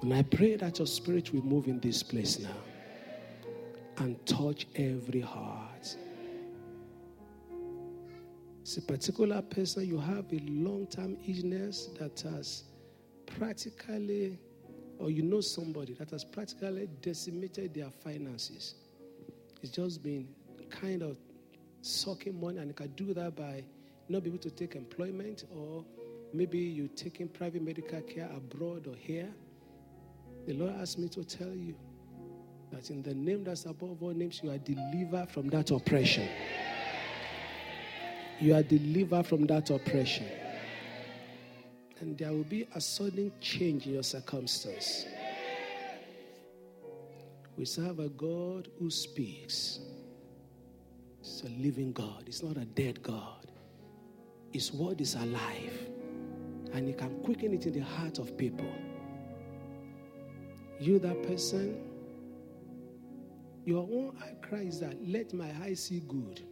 [0.00, 2.56] And I pray that your spirit will move in this place now
[3.98, 5.96] and touch every heart.
[8.62, 12.64] It's a particular person you have a long term illness that has
[13.26, 14.38] practically,
[14.98, 18.74] or you know somebody that has practically decimated their finances.
[19.62, 20.28] It's just been
[20.70, 21.16] kind of
[21.80, 23.64] sucking money, and you can do that by
[24.08, 25.84] not being able to take employment, or
[26.32, 29.32] maybe you're taking private medical care abroad or here.
[30.48, 31.74] The Lord asked me to tell you
[32.72, 36.26] that in the name that's above all names, you are delivered from that oppression.
[38.40, 40.24] You are delivered from that oppression.
[42.00, 45.04] And there will be a sudden change in your circumstance.
[47.58, 49.80] We serve a God who speaks.
[51.20, 53.52] It's a living God, it's not a dead God.
[54.50, 55.78] His word is alive,
[56.72, 58.72] and He can quicken it in the heart of people.
[60.80, 61.80] You, that person,
[63.64, 66.42] your own cry is that let my eyes see good.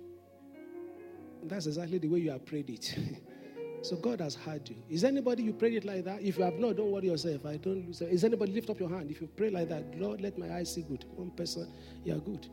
[1.44, 2.94] That's exactly the way you have prayed it.
[3.82, 4.76] so God has heard you.
[4.88, 6.20] Is anybody you prayed it like that?
[6.22, 7.46] If you have not, don't worry yourself.
[7.46, 8.00] I don't lose.
[8.02, 9.10] Is anybody lift up your hand?
[9.10, 11.04] If you pray like that, Lord, let my eyes see good.
[11.14, 11.72] One person,
[12.04, 12.48] you are good.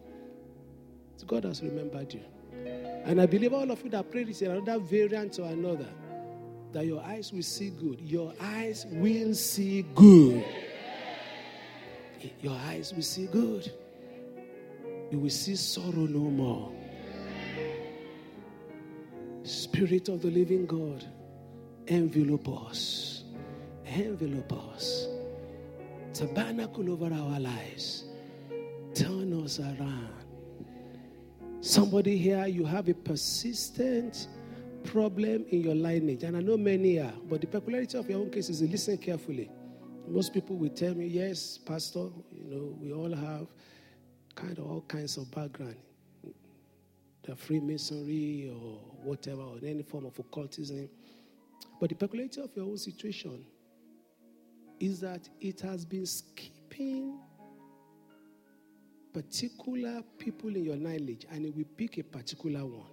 [1.18, 2.22] So God has remembered you.
[3.06, 5.90] And I believe all of you that prayed it in another variant or another,
[6.72, 8.00] that your eyes will see good.
[8.00, 10.46] Your eyes will see good.
[12.42, 13.72] Your eyes will see good.
[15.12, 16.72] You will see sorrow no more.
[19.44, 21.06] Spirit of the living God,
[21.88, 23.24] envelope us.
[23.86, 25.08] Envelope us.
[26.14, 28.06] Tabernacle over our lives.
[28.94, 30.14] Turn us around.
[31.62, 34.28] Somebody here, you have a persistent
[34.84, 36.24] problem in your lineage.
[36.24, 39.50] And I know many are, but the peculiarity of your own case is listen carefully.
[40.08, 43.48] Most people will tell me, yes, Pastor, you know, we all have
[44.36, 45.78] kind of all kinds of background.
[47.24, 50.90] The Freemasonry or whatever, or any form of occultism.
[51.80, 53.46] But the peculiarity of your own situation
[54.80, 57.18] is that it has been skipping
[59.14, 62.88] particular people in your knowledge and it will pick a particular one.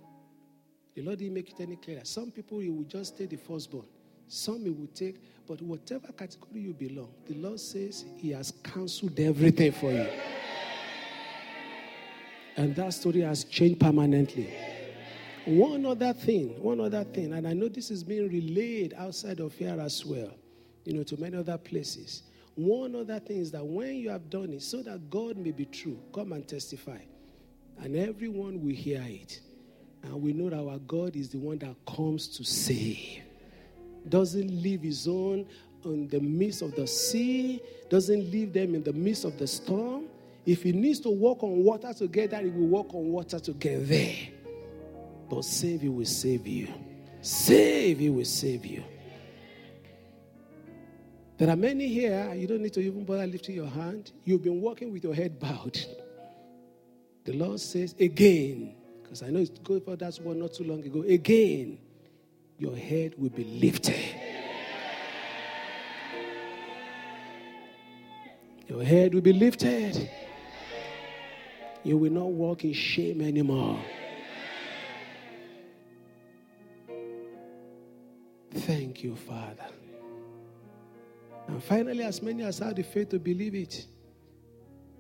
[0.95, 2.05] The Lord didn't make it any clearer.
[2.05, 3.87] Some people, will just take the firstborn.
[4.33, 5.17] Some He will take,
[5.49, 10.07] but whatever category you belong, the Lord says He has cancelled everything for you.
[12.57, 14.55] And that story has changed permanently.
[15.47, 19.53] One other thing, one other thing, and I know this is being relayed outside of
[19.55, 20.31] here as well,
[20.85, 22.23] you know, to many other places.
[22.55, 25.65] One other thing is that when you have done it, so that God may be
[25.65, 26.99] true, come and testify.
[27.79, 29.41] And everyone will hear it.
[30.05, 33.23] And we know that our God is the one that comes to save.
[34.09, 35.47] Doesn't leave his own
[35.85, 40.07] in the midst of the sea, doesn't leave them in the midst of the storm.
[40.47, 43.39] If he needs to walk on water to get there, he will walk on water
[43.39, 44.17] to get there.
[45.29, 46.69] But save you will save you.
[47.21, 48.83] Save you will save you.
[51.39, 54.13] There are many here, you don't need to even bother lifting your hand.
[54.25, 55.79] You've been walking with your head bowed.
[57.25, 60.85] The Lord says, again, because I know it's good for that one not too long
[60.85, 61.79] ago, again,
[62.61, 63.97] your head will be lifted.
[68.69, 70.11] Your head will be lifted.
[71.83, 73.83] You will not walk in shame anymore.
[78.53, 79.69] Thank you, Father.
[81.49, 83.87] And finally, as many as have the faith to believe it,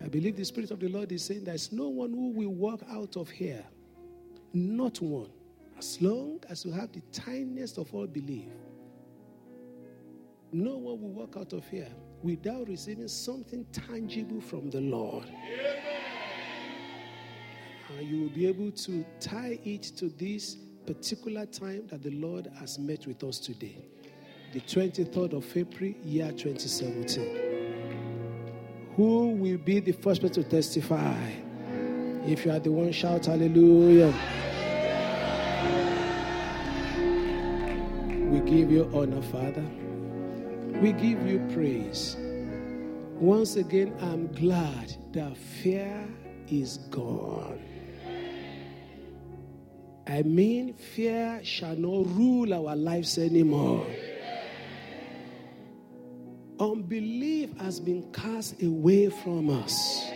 [0.03, 2.81] I believe the Spirit of the Lord is saying there's no one who will walk
[2.91, 3.67] out of here.
[4.55, 5.29] Not one.
[5.81, 8.51] As long as you have the tiniest of all belief,
[10.53, 11.89] no one will walk out of here
[12.23, 15.25] without receiving something tangible from the Lord.
[17.97, 22.49] And you will be able to tie it to this particular time that the Lord
[22.59, 23.79] has met with us today,
[24.53, 28.91] the 23rd of April, year 2017.
[28.97, 31.31] Who will be the first person to testify?
[32.27, 34.13] If you are the one, shout hallelujah.
[38.31, 39.65] We give you honor, Father.
[40.81, 42.17] We give you praise.
[43.19, 46.09] Once again, I'm glad that fear
[46.47, 47.61] is gone.
[50.07, 53.85] I mean, fear shall not rule our lives anymore.
[56.61, 60.09] Unbelief has been cast away from us.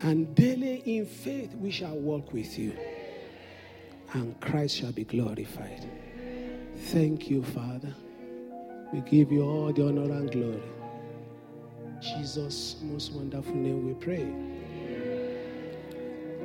[0.00, 2.72] And daily in faith we shall walk with you.
[4.12, 6.05] And Christ shall be glorified.
[6.86, 7.92] Thank you, Father.
[8.92, 10.62] We give you all the honor and glory.
[12.00, 14.32] Jesus' most wonderful name we pray.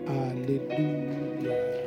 [0.07, 1.77] Hallelujah.